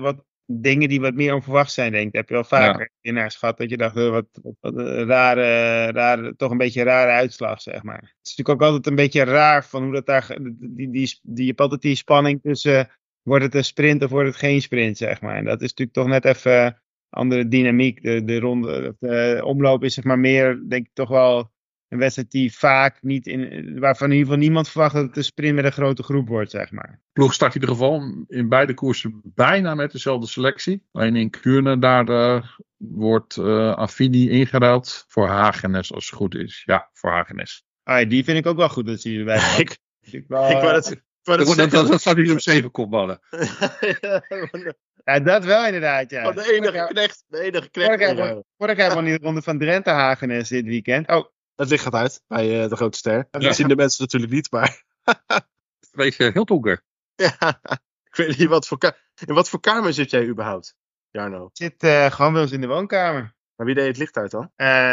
[0.00, 2.14] wat dingen die wat meer onverwacht zijn, denk ik.
[2.14, 2.88] Heb je wel vaker ja.
[3.00, 3.58] winnaars gehad.
[3.58, 7.60] Dat je dacht, wat, wat, wat een rare, rare, toch een beetje een rare uitslag,
[7.60, 8.00] zeg maar.
[8.00, 11.42] Het is natuurlijk ook altijd een beetje raar van hoe dat daar, die, die, die,
[11.42, 12.90] je hebt altijd die spanning tussen,
[13.22, 15.36] wordt het een sprint of wordt het geen sprint, zeg maar.
[15.36, 18.02] En dat is natuurlijk toch net even andere dynamiek.
[18.02, 21.54] De, de ronde, de omloop is zeg maar meer, denk ik toch wel
[21.88, 25.24] een wedstrijd die vaak niet in, waarvan in ieder geval niemand verwacht dat het een
[25.24, 27.00] sprint met een grote groep wordt, zeg maar.
[27.12, 30.82] Ploeg start in ieder geval in beide koersen bijna met dezelfde selectie.
[30.92, 32.42] Alleen in Kuurne daar uh,
[32.76, 36.62] wordt uh, Affini ingeruild voor Hagenes als het goed is.
[36.64, 37.64] Ja, voor Hagenes.
[37.82, 40.74] Ah, die vind ik ook wel goed dat ze erbij ik, ik, wel, ik wou
[40.74, 43.20] het, dat, dat, dat, dat staat hier op zeven kopballen.
[45.04, 46.28] ja, dat wel inderdaad, ja.
[46.28, 47.24] Oh, de enige knecht.
[47.26, 48.42] De enige knecht.
[48.58, 51.08] Vorig jaar won die ronde van Drenthe Hagenes dit weekend.
[51.08, 51.24] Oh,
[51.56, 53.28] het licht gaat uit bij uh, de grote ster.
[53.30, 53.52] Dat ja.
[53.52, 54.82] zien de mensen natuurlijk niet, maar...
[55.90, 56.82] Wees uh, heel donker.
[57.16, 57.60] Ja,
[58.04, 58.78] ik weet niet wat voor,
[59.26, 60.76] in wat voor kamer zit jij überhaupt,
[61.10, 61.44] Jarno?
[61.44, 63.34] Ik zit uh, gewoon wel eens in de woonkamer.
[63.56, 64.50] Maar wie deed het licht uit dan?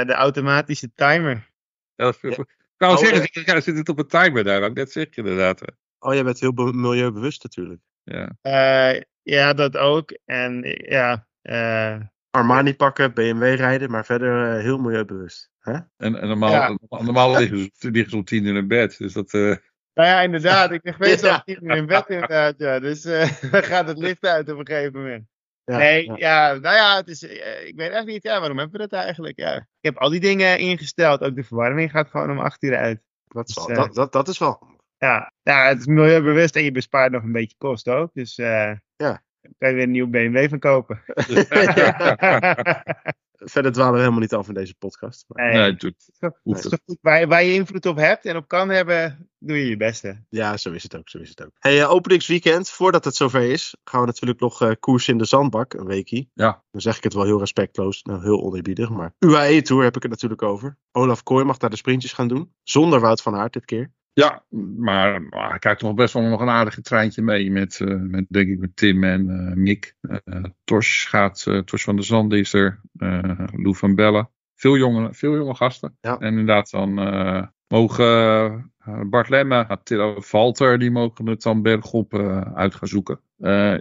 [0.07, 1.51] de automatische timer.
[1.95, 2.43] Ja, dat is, ja.
[2.77, 5.61] Ik oh, zeggen, ja, zit het op een timer daar, dat net zeg je inderdaad.
[5.99, 7.81] Oh, jij bent heel milieubewust natuurlijk.
[8.03, 8.35] Ja,
[9.21, 10.17] ja dat ook.
[10.25, 11.27] En ja...
[12.29, 15.52] Armani pakken, BMW rijden, maar verder heel milieubewust.
[15.63, 15.79] Huh?
[15.97, 16.77] En, en normaal, ja.
[17.03, 18.97] normaal liggen, ze, liggen ze om tien uur in bed.
[18.97, 19.55] Dus dat, uh...
[19.93, 20.71] Nou ja, inderdaad.
[20.71, 22.53] Ik lig meestal om tien uur in bed inderdaad.
[22.57, 22.79] Ja.
[22.79, 25.25] Dus uh, dan gaat het licht uit op een gegeven moment.
[25.65, 26.15] Ja, nee, ja.
[26.17, 26.53] ja.
[26.53, 29.39] nou ja, het is, eh, ik weet echt niet, ja, waarom hebben we dat eigenlijk?
[29.39, 29.55] Ja.
[29.55, 33.01] Ik heb al die dingen ingesteld, ook de verwarming gaat gewoon om 8 uur uit.
[33.27, 34.71] Dat, is wel- eh, dat, dat, dat is wel.
[34.97, 38.09] Ja, ja het is milieubewust en je bespaart nog een beetje kosten ook.
[38.13, 39.23] Dus eh Ja.
[39.57, 41.03] kan je weer een nieuw BMW van kopen.
[43.45, 45.25] Verder dwalen we helemaal niet af in deze podcast.
[45.27, 46.97] Maar- nee, goed.
[47.01, 50.23] Waar, je- waar je invloed op hebt en op kan hebben, doe je je beste.
[50.29, 51.09] Ja, zo is het ook.
[51.09, 51.51] Zo is het ook.
[51.59, 55.25] Hey, eh, openingsweekend, voordat het zover is, gaan we natuurlijk nog eh koers in de
[55.25, 56.29] zandbak, een weekie.
[56.33, 56.63] Ja.
[56.71, 60.01] Dan zeg ik het wel heel respectloos, nou heel oneerbiedig, maar UAE Tour heb ik
[60.01, 60.77] het natuurlijk over.
[60.91, 63.91] Olaf Kooi mag daar de sprintjes gaan doen, zonder Wout van Aert dit keer.
[64.13, 64.43] Ja,
[64.77, 68.49] maar ah, hij toch best wel nog een aardige treintje mee met, eh, met denk
[68.49, 69.95] ik, met Tim en eh, Mick.
[70.01, 72.79] Eh Tosh gaat, Tosh van der Zande is er,
[73.51, 74.29] Lou van Bellen.
[74.55, 75.97] Veel jonge, veel jonge gasten.
[76.01, 76.17] Ja.
[76.17, 76.93] En inderdaad dan
[77.67, 78.71] mogen
[79.09, 82.13] Bart Lemme, Attila Valter, die mogen het dan bergop
[82.55, 83.19] uit gaan zoeken.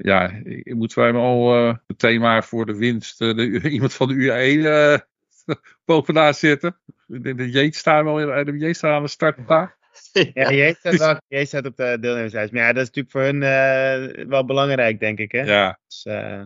[0.03, 0.31] Ja,
[0.65, 5.07] moeten wij al meteen maar voor de winst, de, iemand van de UAE
[5.85, 6.77] bovenaan zitten.
[7.07, 9.77] De, de Jeet staan wel in- de Jeet staan aan de start daar.
[10.35, 12.53] Ja, jij staat, wel, jij staat op de deelnemerslijst.
[12.53, 15.33] Maar ja, dat is natuurlijk voor hun eh, wel belangrijk, denk ik.
[15.33, 15.43] Hè?
[15.43, 16.43] Ja, Dus, eh,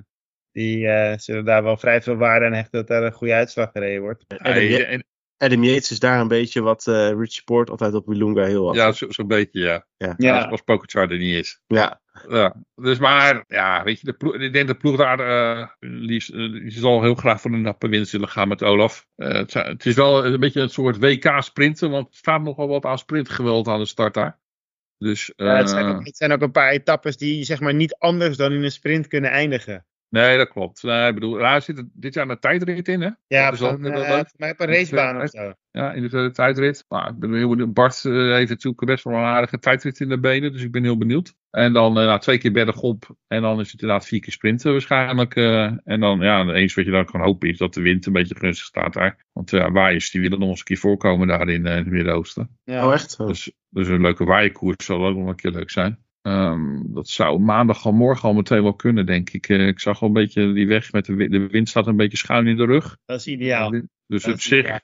[0.52, 3.70] die eh, zullen daar wel vrij veel waarde aan hechten dat daar een goede uitslag
[3.72, 4.24] gereden wordt.
[4.86, 5.04] En-
[5.38, 8.74] Adam Yates is daar een beetje wat eh Richie Port altijd op Wilunga heel had.
[8.74, 9.86] ja, zo- zo'n beetje, ja.
[9.96, 10.14] Ja.
[10.16, 10.38] Ja.
[10.44, 11.60] Als, als er niet is.
[11.66, 12.00] Ja.
[12.28, 12.56] Ja.
[12.74, 16.30] Dus maar, ja, weet je, de ploeg, ik denk dat de ploeg daar, eh, liefst,
[16.30, 19.06] eh, die zal heel graag voor een nappe winst willen gaan met Olaf.
[19.16, 22.84] Eh, het, het is wel een beetje een soort WK-sprinten, want er staat nogal wat
[22.84, 24.38] aan sprintgeweld aan de start daar.
[24.98, 27.74] Dus, Ja, het, zijn eh, ook, het zijn ook een paar etappes die zeg maar
[27.74, 29.86] niet anders dan in een sprint kunnen eindigen.
[30.08, 30.82] Nee, dat klopt.
[30.82, 33.10] Nee, ik bedoel, daar zit er dit jaar een tijdrit in, hè?
[33.26, 34.18] Ja, Dat is op eh,
[34.50, 35.52] op een racebaan of zo.
[35.70, 36.84] Ja, in de tijdrit.
[36.88, 37.74] Maar ik ben heel benieuwd.
[37.74, 40.52] Bart eh, heeft natuurlijk best wel een aardige tijdrit in de benen.
[40.52, 41.34] Dus ik ben heel benieuwd.
[41.50, 43.16] En dan eh, nou, twee keer bergop.
[43.26, 45.36] En dan is het inderdaad vier keer sprinten waarschijnlijk.
[45.36, 45.64] eh.
[45.84, 48.12] en dan, ja, het enige wat je dan kan hopen is dat de wind een
[48.12, 49.24] beetje gunstig staat daar.
[49.32, 51.86] Want ja, waaiers die willen nog eens een keer voorkomen daar in, eh, in het
[51.92, 52.58] Midden-Oosten.
[52.64, 52.86] Ja.
[52.86, 53.18] Oh, echt?
[53.18, 56.04] Dus, dus een leuke waaierkoers zal ook nog een keer leuk zijn.
[56.26, 59.48] Ehm, dat zou maandag al morgen al meteen wel kunnen, denk ik.
[59.48, 61.32] Eh, ik zag al een beetje die weg met de wind.
[61.32, 62.96] De wind staat een beetje schuin in de rug.
[63.04, 63.70] Dat is ideaal.
[64.08, 64.80] Dus Dat op is zich,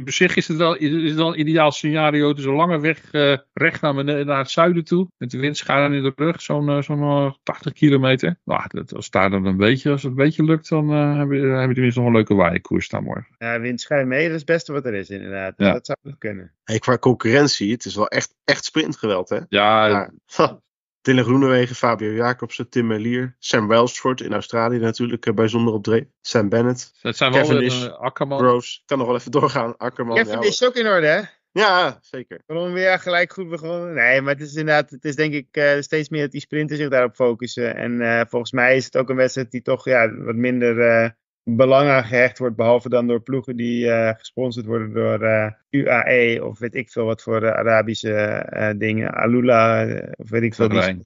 [0.00, 2.28] op zich is het wel, is het wel een ideaal scenario.
[2.28, 5.08] Het is een lange weg eh, recht naar, beneden, naar het zuiden toe.
[5.16, 8.40] Met de wind schuin in de rug, zo'n eh, zo'n eh, 80 kilometer.
[8.44, 11.40] Nou, dat, als, daar dan een beetje, als het een beetje lukt, dan eh hebben
[11.40, 13.34] we hebben we tenminste nog een leuke waaierkoers staan morgen.
[13.38, 15.56] Ja, wind schuin mee, dat is het beste wat er is inderdaad.
[15.56, 15.72] Dus Ja.
[15.72, 16.52] Dat zou kunnen.
[16.64, 19.38] Hey, qua concurrentie, het is wel echt, echt sprintgeweld, hè?
[19.48, 20.10] Ja, Ja.
[21.04, 26.04] Dylan Groenewegen, Fabio Jacobsen, Tim Merlier, Sam Welsford in Australië natuurlijk eh, bijzonder opdreef.
[26.20, 28.56] Sam Bennett, het zijn wel Cavendish, een Akkerman.
[28.56, 29.76] Ik kan nog wel even doorgaan.
[29.76, 30.16] Akkerman.
[30.16, 31.20] Kevin ja, is ook in orde, hè?
[31.60, 32.42] ja, zeker.
[32.46, 33.94] Colombia gelijk goed begonnen.
[33.94, 36.80] Nee, maar het is inderdaad, het is denk ik eh, steeds meer dat die sprinters
[36.80, 37.76] zich daarop focussen.
[37.76, 41.10] En eh, volgens mij is het ook een wedstrijd die toch ja, wat minder eh,
[41.44, 42.56] belang aan gehecht wordt.
[42.56, 47.04] Behalve dan door ploegen die eh, gesponsord worden door eh, UAE of weet ik veel
[47.04, 49.14] wat voor eh, Arabische dingen.
[49.14, 49.84] Alula
[50.16, 50.68] of weet ik veel.
[50.68, 51.04] Die Bahrein.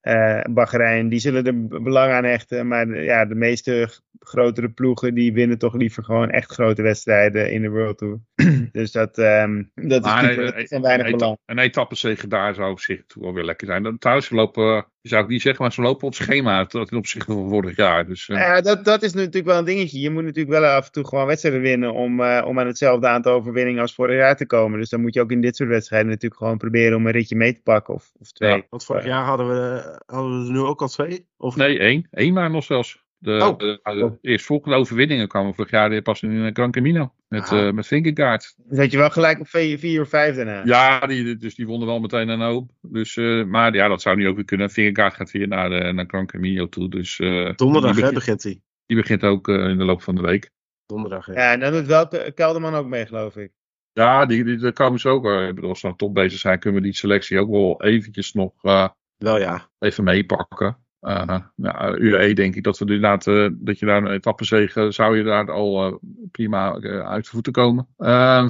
[0.00, 2.68] eh, Bahrein, die zullen er belang aan hechten.
[2.68, 3.88] Maar ja, de meeste
[4.18, 8.18] grotere ploegen die winnen toch liever gewoon echt grote wedstrijden in de World Tour.
[8.72, 11.38] dus dat, ehm, dat is Maar natuurlijk een- van weinig een, belang.
[11.46, 13.82] een etappezege daar zou op zich toch wel weer lekker zijn.
[13.82, 17.32] Dan, trouwens, lopen, eh, zou ik niet zeggen, maar ze lopen op schema ten opzichte
[17.32, 18.06] van vorig jaar.
[18.06, 20.00] Dus eh, Ja, dat, dat is natuurlijk wel een dingetje.
[20.00, 23.06] Je moet natuurlijk wel af en toe gewoon wedstrijden winnen om, eh, om aan hetzelfde
[23.06, 24.78] aantal overwinningen als vorig jaar te komen.
[24.78, 27.36] Dus dan moet je ook in dit soort wedstrijden natuurlijk gewoon proberen om een ritje
[27.36, 28.50] mee te pakken of, of twee.
[28.50, 28.62] Ja.
[28.70, 31.26] Want vorig jaar hadden we, hadden we er nu ook al twee.
[31.36, 32.06] Of nee, één.
[32.10, 33.00] Eén maar nog zelfs.
[33.22, 33.58] De, Oh.
[33.58, 37.12] de, de eerstvolgende overwinningen kwamen vorig jaar pas in Gran Camino.
[37.28, 37.66] Met, Ah.
[37.66, 38.54] eh met Vingegaard.
[38.56, 40.62] Dat je wel gelijk op vier, vier of vijf daarna.
[40.64, 42.70] Ja, die, dus die wonnen wel meteen een hoop.
[42.80, 44.70] Dus, eh, maar ja, dat zou nu ook weer kunnen.
[44.70, 46.88] Vingegaard gaat weer naar, de, naar Gran Camino toe.
[46.90, 48.60] Dus eh, donderdag die, hè, begint, begint hij.
[48.86, 50.50] die begint ook eh, in de loop van de week.
[50.86, 51.26] Donderdag.
[51.26, 51.32] hè.
[51.32, 53.52] Ja, en dan doet wel Ke- Kelderman ook mee, geloof ik.
[53.92, 55.26] Ja, die, die, daar komen ze ook.
[55.26, 57.82] eh, Ik bedoel, als ze aan top bezig zijn, kunnen we die selectie ook wel
[57.82, 59.68] eventjes nog eh, Wel ja.
[59.78, 60.76] even meepakken.
[61.02, 65.22] Eh ja, UAE denk ik dat we inderdaad, dat je daar een etappezege, zou je
[65.22, 65.94] daar al eh,
[66.30, 67.88] prima eh, uit de voeten komen.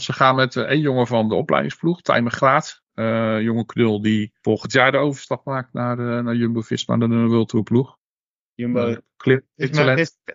[0.00, 2.82] Ze gaan met één jongen van de opleidingsploeg, Tijmen Graat.
[2.94, 7.64] Eh jonge knul die volgend jaar de overstap maakt naar, naar Jumbo-Visma, naar de World
[7.64, 7.96] ploeg.
[8.54, 8.86] Jumbo.
[8.86, 9.44] Eh, Clip,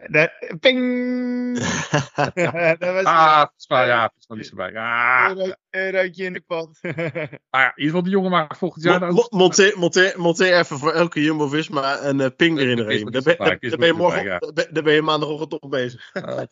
[0.08, 1.58] daar- ping!
[2.80, 4.76] dat was Ah, ja, is erbij.
[4.76, 6.80] Ah, een eurotje in de pot.
[6.82, 9.28] ah ja, in ieder geval die jongen maakt volgend jaar de Mo-.
[9.30, 12.78] Monteer, monteer, monteer even voor elke Jumbo-Visma een eh, ping erin.
[12.78, 13.12] Is- erin.
[13.12, 13.38] Daar ben,
[14.84, 15.02] ben je ja.
[15.02, 16.10] maandagochtend toch bezig.
[16.14, 16.44] Ah.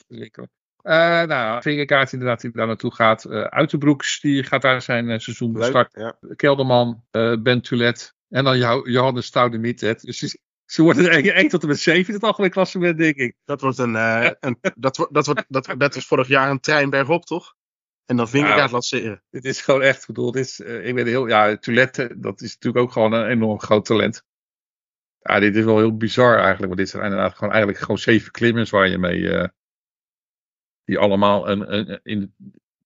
[0.82, 3.26] Eh, nou, Vingerkaart inderdaad die daar naartoe gaat.
[3.26, 5.64] Eh Uiterbroeks die gaat daar zijn eh, seizoen Leuk.
[5.64, 6.02] starten.
[6.02, 6.36] Ja.
[6.36, 9.80] Kelderman, eh, Ben Tulet en dan jou, Johannes Stoudemit.
[10.02, 10.38] Dus
[10.76, 13.36] Ze worden 1 tot en met 7 in het algemeen klassement, denk ik.
[13.46, 16.90] Dat wordt een, uh, een dat, dat, wordt, dat, dat was vorig jaar een trein
[16.90, 17.56] bergop, toch?
[18.06, 19.24] En dan Vingegaard ja, lanceren.
[19.30, 20.34] Dit is gewoon echt bedoeld.
[20.34, 23.60] Dit is, uh, ik ben heel, ja, Toulette, dat is natuurlijk ook gewoon een enorm
[23.60, 24.24] groot talent.
[25.20, 26.66] Ja, dit is wel heel bizar eigenlijk.
[26.66, 29.20] Want dit zijn inderdaad gewoon, eigenlijk gewoon zeven klimmers waar je mee.
[29.20, 29.48] Uh,
[30.84, 32.36] die allemaal een, een, in,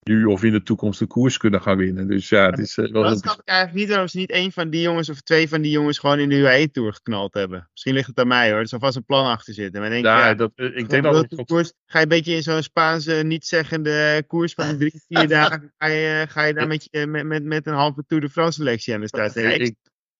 [0.03, 2.07] nu of in de toekomst de koers kunnen gaan winnen.
[2.07, 3.03] Dus ja, het is uh, wel...
[3.03, 5.61] Dat snap ik eigenlijk niet waarom ze niet één van die jongens of twee van
[5.61, 7.67] die jongens gewoon in de UAE Tour geknald hebben.
[7.71, 9.81] Misschien ligt het aan mij hoor, er zal vast een plan achter zitten.
[9.81, 11.45] Maar denk, ja, ja, dat, uh, ik denk dat...
[11.45, 15.87] Koers, ga je een beetje in zo'n Spaanse niet-zeggende koers van drie, vier dagen, ga
[15.87, 18.93] je, ga je daar met, je, met, met, met een halve Tour de France selectie
[18.93, 19.33] aan de start.
[19.33, 19.75] Ja, ik, ik,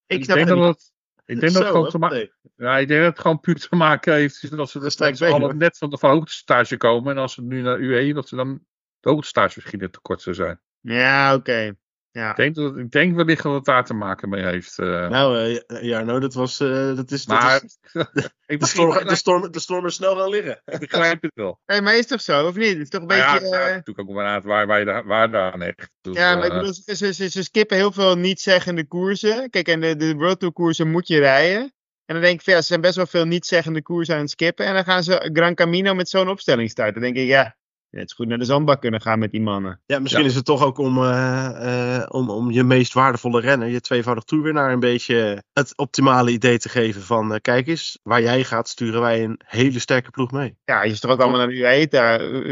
[0.07, 0.91] ik, denk dat het...
[1.25, 4.13] Ik denk, dat, het gewoon te ja, ik denk dat het gewoon puur te maken
[4.13, 7.11] heeft dat ze, dat ze al net van de verhoogdestage komen.
[7.11, 8.61] En als ze nu naar UE, dat ze dan
[8.99, 10.59] de hoogtestage misschien net te kort zou zijn.
[10.81, 11.39] Ja, oké.
[11.39, 11.75] Okay.
[12.11, 12.29] Ja.
[12.29, 14.77] Ik, denk dat, ik denk wellicht dat het daar te maken mee heeft.
[14.77, 15.09] Uh...
[15.09, 16.59] Nou, uh, ja, nou, dat was.
[16.59, 17.61] Uh, dat is, maar,
[17.93, 20.61] dat is, ik de, storm, de, storm, de storm is snel gaan liggen.
[20.65, 21.59] Ik begrijp het wel.
[21.65, 22.69] Hey, maar is toch zo, of niet?
[22.69, 23.55] Het is toch een nou beetje.
[23.55, 25.89] Ja, natuurlijk ook maar aan waar, waar, je waar daar aan echt.
[26.01, 29.49] Dus, ja, maar ik bedoel, ze, ze, ze, skippen heel veel niet-zeggende koersen.
[29.49, 31.73] Kijk, en de, de World Tour koersen moet je rijden.
[32.05, 34.65] En dan denk ik, ja, ze zijn best wel veel niet-zeggende koersen aan het skippen.
[34.65, 36.93] En dan gaan ze Gran Camino met zo'n opstelling starten.
[36.93, 37.57] Dan denk ik, ja,
[37.91, 39.81] ja, het is goed naar de zandbak kunnen gaan met die mannen.
[39.85, 40.29] Ja, misschien ja.
[40.29, 44.23] is het toch ook om, uh, uh, om, om je meest waardevolle renner, je tweevoudig
[44.23, 48.67] toerwinnaar, een beetje het optimale idee te geven van, uh, kijk eens, waar jij gaat
[48.67, 50.57] sturen wij een hele sterke ploeg mee.
[50.65, 51.87] Ja, je is toch ook allemaal naar de UAE,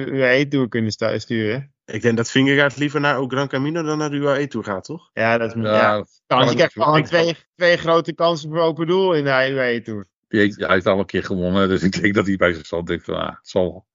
[0.08, 1.72] UAE Tour kunnen sturen?
[1.86, 4.84] Ik denk dat Vingegaard liever naar ook Gran Camino dan naar de UAE Tour gaat,
[4.84, 5.10] toch?
[5.14, 5.72] Ja, dat is ja.
[5.72, 6.06] ja.
[6.28, 10.08] ja je krijgt gewoon twee, twee grote kansen voor open doel in de UAE Tour.
[10.28, 13.16] Hij heeft al een keer gewonnen, dus ik denk dat hij bij zichzelf denkt van,
[13.16, 13.86] ah, het zal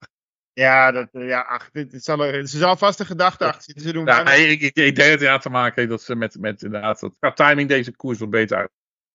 [0.53, 3.85] ja, dat, ja ach, dit, het zal er, ze zal vast een gedachte achter zitten.
[3.85, 6.03] Ze doen ja, nee, ik, ik, ik denk dat het ja te maken heeft dat
[6.03, 8.71] ze met, met inderdaad, dat qua timing deze koers wat beter uit.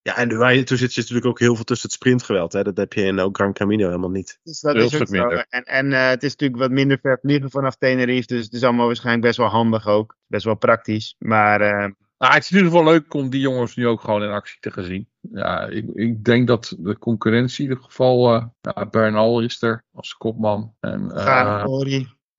[0.07, 2.53] Ja, en er zit, zit natuurlijk ook heel veel tussen het sprintgeweld.
[2.53, 2.63] Hè?
[2.63, 4.39] Dat heb je in ook Gran Camino helemaal niet.
[4.43, 5.45] Dus dat heel is ook minder.
[5.49, 8.27] En, en uh, het is natuurlijk wat minder ver vliegen vanaf Tenerife.
[8.27, 10.17] Dus het is allemaal waarschijnlijk best wel handig ook.
[10.27, 11.15] Best wel praktisch.
[11.17, 14.23] Maar uh, nou, het is in ieder geval leuk om die jongens nu ook gewoon
[14.23, 15.09] in actie te gaan zien.
[15.31, 18.35] Ja, ik, ik denk dat de concurrentie in ieder geval.
[18.35, 20.73] Uh, ja, Bernal is er als kopman.
[20.79, 21.63] En, uh,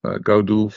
[0.01, 0.69] uh, Godu,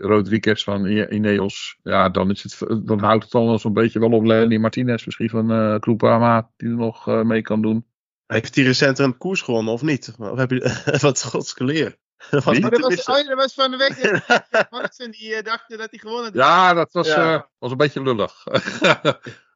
[0.00, 1.78] Rodriguez van Ineos.
[1.82, 5.30] Ja, dan, is het, dan houdt het al zo'n beetje wel op Lenny Martinez misschien
[5.30, 7.86] van uh, Groupama die er nog uh, mee kan doen.
[8.26, 10.14] Heeft hij recent een koers gewonnen of niet?
[10.18, 11.96] Of heb je wat godskeleren?
[12.30, 14.22] Dat was, oh, dat was, oh, dat was van de week.
[14.70, 16.34] Marksen die uh, dachten dat hij gewonnen had.
[16.34, 17.34] Ja, dat was, ja.
[17.34, 18.44] uh, was een beetje lullig.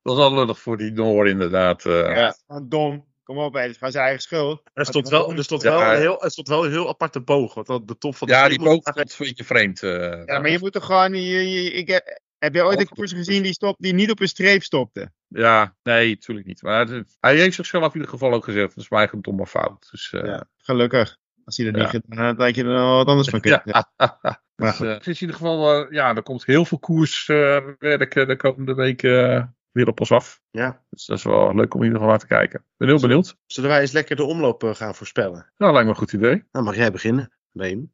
[0.03, 1.85] Dat was al lullig voor die Noor, inderdaad.
[1.85, 2.17] Uh.
[2.17, 3.11] Ja, dom.
[3.23, 4.63] Kom op, het is gewoon zijn eigen schuld.
[4.75, 5.95] Er stond wel, er stond wel, ja.
[5.95, 7.55] heel, er stond wel een heel aparte boog.
[7.55, 9.81] Want de top van de ja, die boog vond een beetje vreemd.
[9.81, 11.15] ja, maar je moet toch gewoon.
[11.15, 14.21] Je, je, ik heb, heb je ooit een koers gezien die, stop, die niet op
[14.21, 15.13] een streep stopte?
[15.29, 16.63] Ja, nee, natuurlijk niet.
[16.63, 18.69] Maar het, hij heeft zichzelf in ieder geval ook gezegd.
[18.69, 19.89] Dat is mijn eigen domme fout.
[19.91, 21.17] Dus, ja, gelukkig.
[21.45, 23.63] Als hij dat niet gedaan had, had je er nog wat anders van kunnen.
[23.65, 23.93] Ja.
[24.57, 27.83] maar dus, uh, het is in ieder geval, uh, ja, er komt heel veel koerswerk
[27.83, 30.41] uh, de komende weken weer op ons af.
[30.51, 30.85] Ja.
[30.91, 32.65] Dus dat is wel leuk om in ieder geval naar te kijken.
[32.77, 33.37] Ben heel benieuwd.
[33.47, 35.53] Zullen wij eens lekker de omloop gaan voorspellen?
[35.57, 36.45] Nou, lijkt me een goed idee.
[36.53, 37.93] Nou, mag jij beginnen, Beem?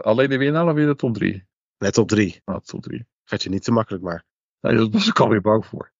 [0.00, 1.46] alleen de winnaar of weer de top 3?
[1.76, 2.42] De top 3.
[2.44, 3.06] Oh, top 3.
[3.24, 4.24] Gaat je niet te makkelijk, maar.
[4.60, 5.92] Nee, dat was ik alweer bang voor.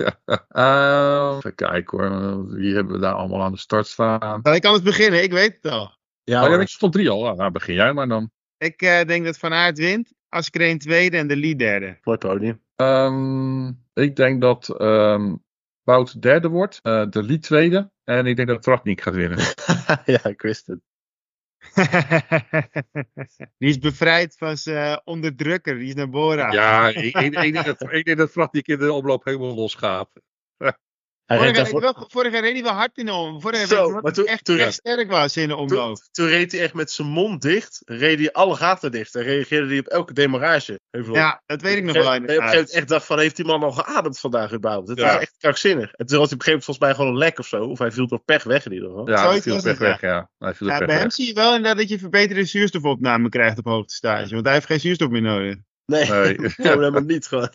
[0.00, 2.46] uh, even kijken hoor.
[2.54, 4.40] Wie hebben we daar allemaal aan de start staan?
[4.42, 6.00] Nou, ik kan het beginnen, ik weet het al.
[6.24, 7.34] Ja, oh, ja, ik top 3 al.
[7.34, 8.30] Nou, begin jij maar dan.
[8.58, 10.12] Ik uh, denk dat Van Aert wint.
[10.28, 11.98] Askreen tweede en de lead derde.
[12.00, 12.61] Voor het podium.
[12.76, 15.42] Um, ik denk dat um,
[15.82, 16.80] Wout derde wordt.
[16.82, 17.90] Uh, de lead tweede.
[18.04, 19.38] En ik denk dat Tratnik gaat winnen.
[20.04, 20.80] ja, ik wist het.
[23.58, 25.78] die is bevrijd van zijn onderdrukker.
[25.78, 26.52] Die is naar Bora.
[26.52, 30.10] Ja, ik, ik, ik, denk dat, ik denk dat in de omloop helemaal los gaat.
[31.26, 33.42] Vorig jaar, wel, vorig jaar reed hij wel hard in de omloop.
[33.42, 35.96] Vorig jaar Zo, maar toen, echt, toen, echt sterk was in de omloop.
[35.96, 37.82] Toen, toen, reed hij echt met zijn mond dicht.
[37.84, 39.14] Reed hij alle gaten dicht.
[39.14, 40.80] En reageerde hij op elke demarage.
[40.90, 42.14] Ja, dat weet ik nog wel.
[42.14, 44.88] Ik op een gegeven moment echt dacht van, heeft die man al geademd vandaag überhaupt?
[44.88, 45.06] Het ja.
[45.06, 45.92] was echt krankzinnig.
[45.92, 47.64] En toen was hij op een gegeven moment volgens mij gewoon een lek of zo.
[47.64, 49.08] Of hij viel door pech weg in ieder geval.
[49.08, 50.30] Ja, hij viel pech weg, ja.
[50.38, 50.98] Hij viel ja bij weg.
[50.98, 54.34] hem zie je wel inderdaad dat je verbeterde zuurstofopname krijgt op hoogtestage.
[54.34, 55.56] Want hij heeft geen zuurstof meer nodig.
[55.92, 56.36] Nee, nee.
[56.72, 57.48] helemaal niet gewoon.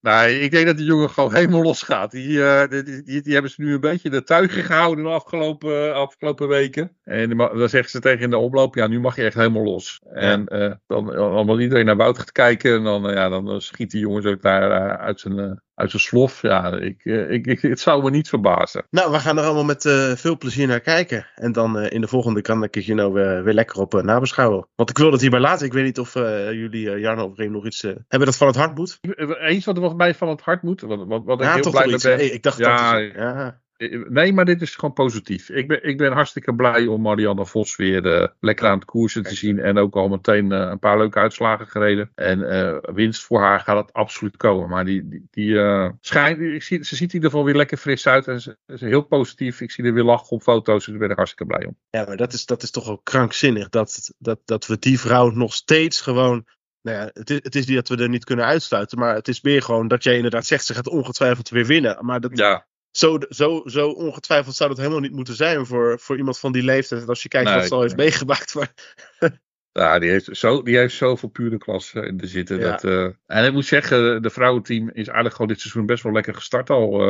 [0.00, 2.10] Nee, ik denk dat die jongen gewoon helemaal los gaat.
[2.10, 5.94] Die, uh, die, die, die, hebben ze nu een beetje de tuigen gehouden de afgelopen,
[5.94, 6.96] afgelopen weken.
[7.04, 10.00] En dan zeggen ze tegen in de oploop, ja, nu mag je echt helemaal los.
[10.04, 10.10] Ja.
[10.10, 14.00] En uh, dan, allemaal iedereen naar buiten gaat kijken, en dan, ja, dan schiet die
[14.00, 16.42] jongens ook daar uit zijn uit zijn slof.
[16.42, 18.86] Ja, ik, ik, ik, het zou me niet verbazen.
[18.90, 21.26] Nou, we gaan er allemaal met uh, veel plezier naar kijken.
[21.34, 24.02] En dan uh, in de volgende kan ik je nou weer, weer lekker op uh,
[24.02, 24.68] nabeschouwen.
[24.74, 25.66] Want ik wil het hierbij laten.
[25.66, 28.74] Ik weet niet of jullie, Jarno of Reem, nog iets hebben dat van het hart
[28.74, 28.98] moet.
[29.40, 30.80] Eens wat er wat mij van het hart moet.
[30.80, 32.16] Wat, wat, wat ja, ik heel toch blij iets, ben.
[32.16, 33.61] Hey, ik dacht ja, dat ja.
[34.08, 35.48] Nee, maar dit is gewoon positief.
[35.48, 39.22] Ik ben, ik ben hartstikke blij om Marianne Vos weer uh, lekker aan het koersen
[39.22, 39.58] te zien.
[39.58, 42.10] En ook al meteen uh, een paar leuke uitslagen gereden.
[42.14, 44.68] En uh, winst voor haar gaat het absoluut komen.
[44.68, 45.56] Maar die, die, die
[46.00, 48.28] schijnt, ik zie, ze ziet in ieder geval weer lekker fris uit.
[48.28, 49.60] En ze, ze is heel positief.
[49.60, 50.84] Ik zie er weer lachen op foto's.
[50.84, 51.76] Dus daar ben ik hartstikke blij om.
[51.90, 53.68] Ja, maar dat is, dat is toch ook krankzinnig.
[53.68, 56.46] Dat, dat, dat we die vrouw nog steeds gewoon
[56.82, 59.28] nou ja, het is, het is niet dat we er niet kunnen uitsluiten, maar het
[59.28, 62.04] is meer gewoon dat jij inderdaad zegt, ze gaat ongetwijfeld weer winnen.
[62.04, 62.66] Maar dat, ja.
[62.92, 66.62] Zo, zo, zo ongetwijfeld zou dat helemaal niet moeten zijn voor, voor iemand van die
[66.62, 67.08] leeftijd.
[67.08, 68.54] Als je kijkt Nee, wat ze al heeft meegemaakt.
[68.54, 68.72] Maar,
[69.72, 72.58] Ja, die heeft, zo, die heeft zoveel pure klasse in de zitten.
[72.58, 72.70] Ja.
[72.70, 76.12] Dat, eh, en ik moet zeggen, de vrouwenteam is eigenlijk gewoon dit seizoen best wel
[76.12, 76.70] lekker gestart.
[76.70, 77.00] Al,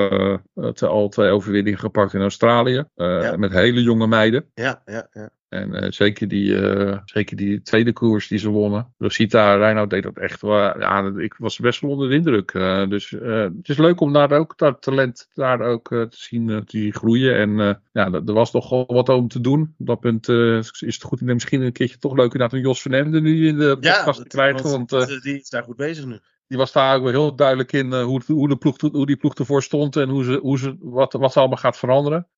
[0.54, 2.84] het- al twee overwinningen gepakt in Australië.
[2.94, 3.36] eh, Ja.
[3.36, 4.50] Met hele jonge meiden.
[4.54, 5.30] ja, ja, ja.
[5.52, 8.94] En eh, zeker, die, eh, zeker die tweede koers die ze wonnen.
[8.98, 10.78] Rosita Reinoud deed dat echt wel.
[10.78, 12.54] Ja, ik was best wel onder de indruk.
[12.54, 16.92] Eh, dus het is leuk om daar ook dat talent daar ook te zien die
[16.92, 17.36] groeien.
[17.36, 19.74] En ja, er was toch wel wat om te doen.
[19.78, 21.20] Op dat punt is het goed.
[21.20, 23.96] En misschien een keertje toch leuk inderdaad een Jos van Emden nu in de Ja,
[23.96, 24.70] podcast te krijgen.
[24.70, 24.90] Want
[25.22, 26.18] die is daar goed bezig nu.
[26.46, 29.34] die was daar ook wel heel duidelijk in hoe, hoe, de ploeg, hoe die ploeg
[29.34, 29.96] ervoor stond.
[29.96, 32.28] En hoe ze, hoe ze, wat, wat ze allemaal gaat veranderen.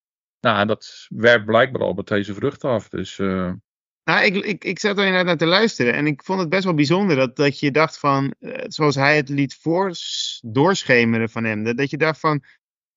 [0.45, 2.89] Nou, en dat werpt blijkbaar al met deze vruchten af.
[2.89, 3.53] Dus eh,
[4.05, 6.65] Nou, ik, ik, ik zat er inderdaad naar te luisteren en ik vond het best
[6.65, 9.93] wel bijzonder dat, dat je dacht van, eh, zoals hij het liet voor,
[10.41, 12.45] doorschemeren van hem, dat, dat je dacht van,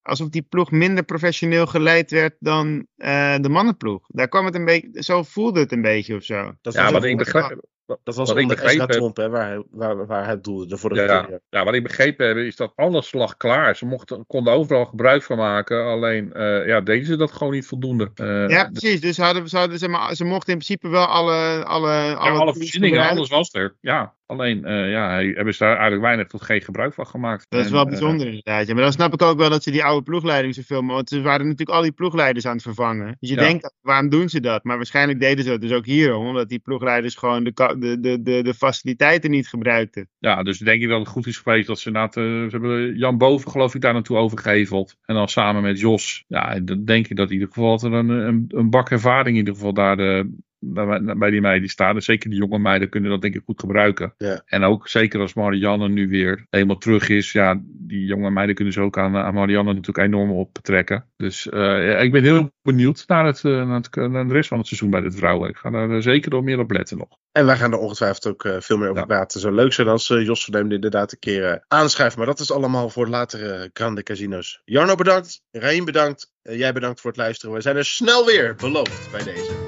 [0.02, 4.06] alsof die ploeg minder professioneel geleid werd dan eh, de mannenploeg.
[4.06, 6.52] Daar kwam het een beetje, zo voelde het een beetje of zo.
[6.60, 7.64] Dat ja, wat ik begrijp.
[7.88, 10.66] Dat was wat ik onder Tromp, hè, waar, hij, waar, waar hij het doelde.
[10.66, 11.40] De vorige Ja, keer.
[11.50, 13.76] ja, wat ik begrepen heb is dat alles lag klaar.
[13.76, 15.84] Ze mochten, konden overal gebruik van maken.
[15.84, 18.10] Alleen eh, ja, deden ze dat gewoon niet voldoende.
[18.14, 19.00] Eh, Ja, precies.
[19.00, 22.14] Dus ze, hadden, ze, hadden, zeg maar, ze mochten in principe wel alle, alle, ja,
[22.14, 23.76] alle, voorzieningen, alles was er.
[23.80, 27.46] Ja, alleen eh, ja, hij- hebben ze daar eigenlijk weinig tot geen gebruik van gemaakt.
[27.48, 28.66] Dat is En, wel bijzonder inderdaad.
[28.66, 28.74] Ja.
[28.74, 31.08] Maar dan snap ik ook wel dat ze die oude ploegleiding zoveel mogelijk...
[31.10, 33.16] Want ze waren natuurlijk al die ploegleiders aan het vervangen.
[33.20, 33.40] Dus je Ja.
[33.42, 34.64] denkt, waarom doen ze dat?
[34.64, 36.26] Maar waarschijnlijk deden ze dat dus ook hierom.
[36.26, 40.08] Omdat die ploegleiders gewoon de, de, de, de, de faciliteiten niet gebruikten.
[40.18, 42.96] Ja, dus denk ik dat het goed is geweest dat ze inderdaad, eh, ze hebben
[42.96, 44.96] Jan Boven geloof ik daar naartoe overgeheveld.
[45.04, 46.24] En dan samen met Jos.
[46.28, 49.36] Ja, dan denk ik dat in ieder geval er een, een, een bak ervaring in
[49.36, 51.94] ieder geval daar de, bij, bij die meiden staan.
[51.94, 54.14] En zeker die jonge meiden kunnen dat denk ik goed gebruiken.
[54.16, 54.42] Ja.
[54.46, 57.32] En ook zeker als Marianne nu weer helemaal terug is.
[57.32, 61.04] Ja, die jonge meiden kunnen ze ook aan, aan Marianne natuurlijk enorm op betrekken.
[61.16, 64.58] Dus ja, ik ben heel benieuwd naar, het, eh, naar, het, naar de rest van
[64.58, 65.48] het seizoen bij de vrouwen.
[65.48, 67.08] Ik ga daar eh, zeker nog meer op letten nog.
[67.32, 69.06] En wij gaan er ongetwijfeld ook veel meer over Ja.
[69.06, 69.40] praten.
[69.40, 72.16] Zou leuk zijn als Jos van Emden inderdaad een keer aanschuift.
[72.16, 74.62] Maar dat is allemaal voor latere Grande Casino's.
[74.64, 75.42] Jarno bedankt.
[75.50, 76.32] Raim bedankt.
[76.42, 77.54] jij bedankt voor het luisteren.
[77.54, 79.67] We zijn er snel weer, beloofd, bij deze.